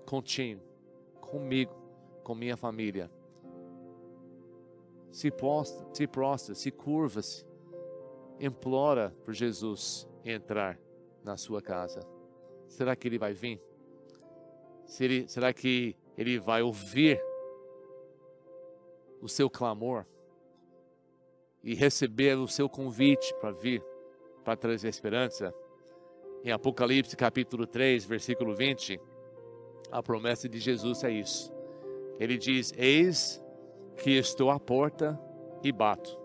contínuo, 0.05 0.63
comigo, 1.19 1.73
com 2.23 2.33
minha 2.33 2.57
família. 2.57 3.11
Se 5.11 5.31
prostra, 5.31 5.87
se, 5.93 6.07
prostra, 6.07 6.55
se 6.55 6.71
curva-se, 6.71 7.45
implora 8.39 9.15
por 9.23 9.33
Jesus 9.33 10.07
entrar 10.23 10.79
na 11.23 11.37
sua 11.37 11.61
casa. 11.61 12.01
Será 12.67 12.95
que 12.95 13.07
ele 13.07 13.17
vai 13.17 13.33
vir? 13.33 13.61
Será 14.85 15.53
que 15.53 15.95
ele 16.17 16.39
vai 16.39 16.61
ouvir 16.61 17.21
o 19.21 19.27
seu 19.27 19.49
clamor 19.49 20.05
e 21.63 21.73
receber 21.73 22.37
o 22.37 22.47
seu 22.47 22.69
convite 22.69 23.33
para 23.41 23.51
vir, 23.51 23.83
para 24.43 24.55
trazer 24.55 24.87
esperança? 24.87 25.53
Em 26.43 26.51
Apocalipse 26.51 27.15
capítulo 27.17 27.65
3, 27.65 28.05
versículo 28.05 28.55
20, 28.55 28.99
a 29.91 30.01
promessa 30.03 30.47
de 30.47 30.59
Jesus 30.59 31.03
é 31.03 31.11
isso. 31.11 31.51
Ele 32.19 32.37
diz: 32.37 32.73
Eis 32.77 33.41
que 33.97 34.11
estou 34.11 34.49
à 34.49 34.59
porta 34.59 35.19
e 35.63 35.71
bato. 35.71 36.17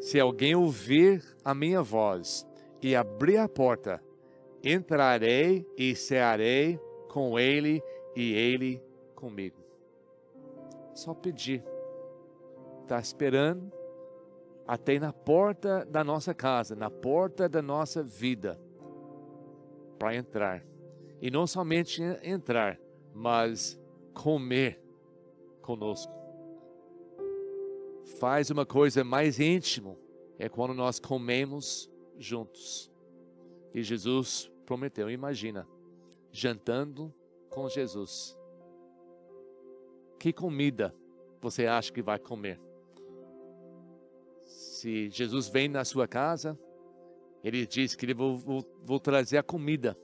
Se 0.00 0.18
alguém 0.18 0.54
ouvir 0.54 1.24
a 1.44 1.54
minha 1.54 1.82
voz 1.82 2.46
e 2.82 2.94
abrir 2.94 3.38
a 3.38 3.48
porta, 3.48 4.02
entrarei 4.62 5.66
e 5.76 5.94
cearei 5.94 6.78
com 7.08 7.38
ele 7.38 7.82
e 8.14 8.32
ele 8.32 8.82
comigo. 9.14 9.58
Só 10.94 11.14
pedir. 11.14 11.64
Está 12.82 12.98
esperando 12.98 13.72
até 14.66 14.98
na 14.98 15.12
porta 15.12 15.84
da 15.86 16.02
nossa 16.02 16.34
casa, 16.34 16.74
na 16.74 16.90
porta 16.90 17.48
da 17.48 17.62
nossa 17.62 18.02
vida, 18.02 18.58
para 19.98 20.14
entrar. 20.14 20.64
E 21.20 21.30
não 21.30 21.46
somente 21.46 22.02
entrar, 22.22 22.78
mas 23.14 23.78
comer 24.14 24.80
conosco. 25.60 26.17
Faz 28.18 28.50
uma 28.50 28.66
coisa 28.66 29.04
mais 29.04 29.38
íntima, 29.38 29.96
é 30.38 30.48
quando 30.48 30.74
nós 30.74 30.98
comemos 30.98 31.88
juntos. 32.18 32.90
E 33.72 33.80
Jesus 33.80 34.50
prometeu, 34.66 35.08
imagina, 35.08 35.68
jantando 36.32 37.14
com 37.48 37.68
Jesus. 37.68 38.36
Que 40.18 40.32
comida 40.32 40.92
você 41.40 41.66
acha 41.66 41.92
que 41.92 42.02
vai 42.02 42.18
comer? 42.18 42.60
Se 44.42 45.08
Jesus 45.10 45.48
vem 45.48 45.68
na 45.68 45.84
sua 45.84 46.08
casa, 46.08 46.58
ele 47.44 47.64
diz 47.66 47.94
que 47.94 48.04
ele 48.04 48.14
vou, 48.14 48.36
vou, 48.36 48.64
vou 48.82 48.98
trazer 48.98 49.38
a 49.38 49.44
comida, 49.44 49.96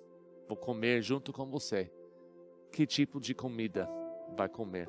vou 0.46 0.56
comer 0.56 1.02
junto 1.02 1.32
com 1.32 1.46
você. 1.46 1.90
Que 2.70 2.86
tipo 2.86 3.20
de 3.20 3.34
comida 3.34 3.88
vai 4.36 4.48
comer? 4.48 4.88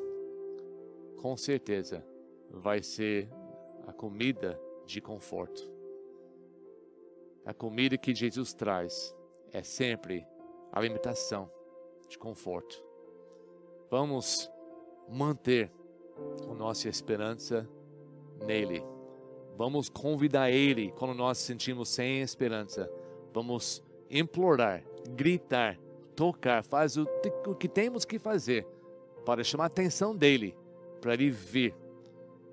Com 1.18 1.36
certeza 1.36 2.06
vai 2.60 2.82
ser 2.82 3.30
a 3.86 3.94
comida 3.94 4.60
de 4.86 5.02
conforto. 5.02 5.70
A 7.46 7.54
comida 7.54 7.98
que 7.98 8.16
Jesus 8.16 8.54
traz 8.54 9.16
é 9.52 9.62
sempre 9.62 10.26
alimentação 10.72 11.50
de 12.08 12.18
conforto. 12.18 12.84
Vamos 13.90 14.52
manter 15.08 15.72
a 16.50 16.54
nossa 16.54 16.90
esperança 16.90 17.70
nele. 18.46 18.84
Vamos 19.56 19.90
convidar 19.90 20.50
ele 20.50 20.92
quando 20.92 21.14
nós 21.14 21.38
sentimos 21.38 21.90
sem 21.90 22.22
esperança. 22.22 22.92
Vamos 23.34 23.84
implorar, 24.10 24.84
gritar, 25.10 25.78
tocar, 26.16 26.64
faz 26.64 26.98
o, 26.98 27.08
o 27.46 27.56
que 27.56 27.68
temos 27.68 28.06
que 28.06 28.18
fazer 28.18 28.66
para 29.26 29.44
chamar 29.44 29.66
a 29.66 29.68
atenção 29.68 30.16
dele, 30.16 30.58
para 31.00 31.14
ele 31.14 31.30
vir 31.30 31.76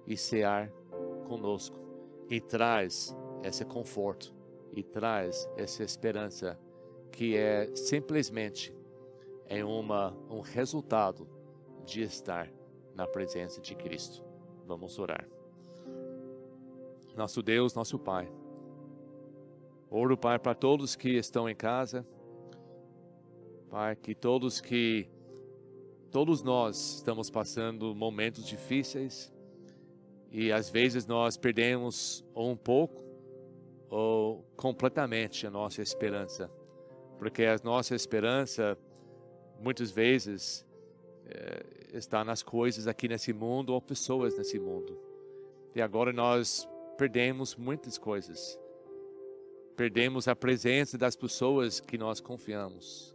e 0.07 0.17
cear 0.17 0.71
conosco 1.27 1.79
e 2.29 2.41
traz 2.41 3.17
esse 3.43 3.65
conforto 3.65 4.35
e 4.73 4.83
traz 4.83 5.49
essa 5.57 5.83
esperança 5.83 6.59
que 7.11 7.37
é 7.37 7.75
simplesmente 7.75 8.75
uma, 9.67 10.17
um 10.31 10.41
resultado 10.41 11.29
de 11.85 12.03
estar 12.03 12.51
na 12.95 13.07
presença 13.07 13.61
de 13.61 13.75
Cristo. 13.75 14.25
Vamos 14.67 14.99
orar. 14.99 15.29
Nosso 17.17 17.43
Deus, 17.43 17.75
nosso 17.75 17.99
Pai. 17.99 18.33
Oro, 19.91 20.17
Pai, 20.17 20.39
para 20.39 20.55
todos 20.55 20.97
que 20.97 21.11
estão 21.11 21.49
em 21.49 21.55
casa. 21.55 22.07
Pai, 23.69 23.95
que 23.97 24.15
todos 24.15 24.61
que 24.61 25.09
todos 26.11 26.43
nós 26.43 26.97
estamos 26.97 27.31
passando 27.31 27.95
momentos 27.95 28.47
difíceis 28.47 29.32
e 30.33 30.51
às 30.51 30.70
vezes 30.70 31.07
nós 31.07 31.37
perdemos 31.37 32.24
um 32.35 32.57
pouco 32.57 33.05
ou 33.91 34.43
completamente 34.57 35.47
a 35.47 35.51
nossa 35.51 35.83
esperança, 35.83 36.51
porque 37.18 37.45
a 37.45 37.59
nossa 37.62 37.95
esperança 37.95 38.78
muitas 39.61 39.91
vezes 39.91 40.66
é, 41.26 41.97
está 41.99 42.24
nas 42.24 42.43
coisas 42.43 42.87
aqui 42.87 43.07
nesse 43.09 43.35
mundo 43.35 43.74
ou 43.74 43.83
pessoas 43.83 44.37
nesse 44.39 44.59
mundo. 44.59 44.99
E 45.74 45.83
agora 45.83 46.14
nós 46.14 46.66
perdemos 46.97 47.55
muitas 47.55 47.99
coisas. 47.99 48.59
Perdemos 49.76 50.28
a 50.28 50.35
presença 50.35 50.97
das 50.97 51.14
pessoas 51.14 51.78
que 51.78 51.99
nós 51.99 52.20
confiamos. 52.20 53.14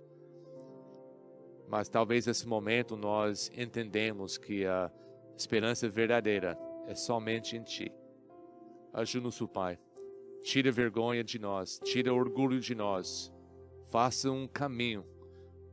Mas 1.68 1.90
talvez 1.90 2.28
nesse 2.28 2.48
momento 2.48 2.96
nós 2.96 3.52
entendemos 3.58 4.38
que 4.38 4.66
a 4.66 4.92
esperança 5.36 5.90
verdadeira 5.90 6.58
é 6.88 6.96
somente 6.96 7.56
em 7.56 7.64
Ti. 7.64 7.92
Ajuda-nos, 8.94 9.40
Pai 9.54 9.78
Tira 10.42 10.72
vergonha 10.72 11.24
de 11.24 11.38
nós, 11.38 11.78
tira 11.84 12.14
orgulho 12.14 12.60
de 12.60 12.74
nós. 12.74 13.34
Faça 13.88 14.32
um 14.32 14.48
caminho 14.48 15.06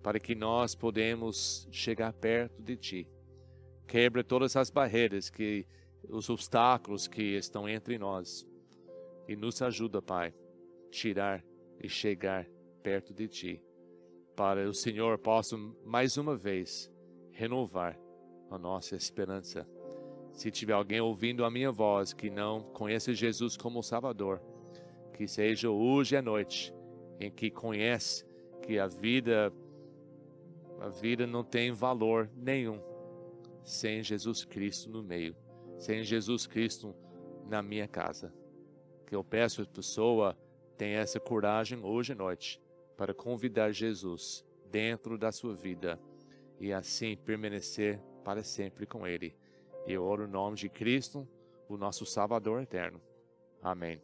para 0.02 0.18
que 0.18 0.34
nós 0.34 0.74
podemos 0.74 1.68
chegar 1.70 2.12
perto 2.12 2.60
de 2.60 2.76
Ti. 2.76 3.08
Quebra 3.86 4.24
todas 4.24 4.56
as 4.56 4.70
barreiras, 4.70 5.30
que 5.30 5.66
os 6.08 6.28
obstáculos 6.28 7.06
que 7.06 7.36
estão 7.36 7.68
entre 7.68 7.98
nós. 7.98 8.46
E 9.28 9.36
nos 9.36 9.62
ajuda, 9.62 10.02
Pai, 10.02 10.34
tirar 10.90 11.44
e 11.80 11.88
chegar 11.88 12.46
perto 12.82 13.14
de 13.14 13.28
Ti. 13.28 13.62
Para 14.34 14.68
o 14.68 14.74
Senhor 14.74 15.18
possa 15.18 15.56
mais 15.84 16.16
uma 16.16 16.36
vez 16.36 16.90
renovar 17.30 17.96
a 18.50 18.58
nossa 18.58 18.96
esperança. 18.96 19.64
Se 20.34 20.50
tiver 20.50 20.72
alguém 20.72 21.00
ouvindo 21.00 21.44
a 21.44 21.50
minha 21.50 21.70
voz 21.70 22.12
que 22.12 22.28
não 22.28 22.60
conhece 22.60 23.14
Jesus 23.14 23.56
como 23.56 23.82
Salvador, 23.82 24.42
que 25.14 25.28
seja 25.28 25.70
hoje 25.70 26.16
à 26.16 26.20
noite 26.20 26.74
em 27.20 27.30
que 27.30 27.50
conhece 27.50 28.26
que 28.60 28.78
a 28.78 28.86
vida 28.86 29.52
a 30.80 30.88
vida 30.88 31.26
não 31.26 31.44
tem 31.44 31.70
valor 31.70 32.28
nenhum 32.36 32.78
sem 33.62 34.02
Jesus 34.02 34.44
Cristo 34.44 34.90
no 34.90 35.02
meio, 35.02 35.34
sem 35.78 36.02
Jesus 36.02 36.46
Cristo 36.46 36.94
na 37.46 37.62
minha 37.62 37.86
casa. 37.86 38.34
Que 39.06 39.14
eu 39.14 39.22
peço 39.24 39.62
a 39.62 39.66
pessoa 39.66 40.36
tenha 40.76 40.98
essa 40.98 41.20
coragem 41.20 41.78
hoje 41.84 42.12
à 42.12 42.16
noite 42.16 42.60
para 42.96 43.14
convidar 43.14 43.70
Jesus 43.70 44.44
dentro 44.70 45.16
da 45.16 45.30
sua 45.30 45.54
vida 45.54 45.98
e 46.58 46.72
assim 46.72 47.16
permanecer 47.16 48.00
para 48.24 48.42
sempre 48.42 48.84
com 48.84 49.06
Ele. 49.06 49.34
E 49.86 49.96
oro 49.98 50.26
no 50.26 50.32
nome 50.32 50.56
de 50.56 50.68
Cristo, 50.68 51.26
o 51.68 51.76
nosso 51.76 52.06
Salvador 52.06 52.62
eterno. 52.62 53.00
Amém. 53.62 54.00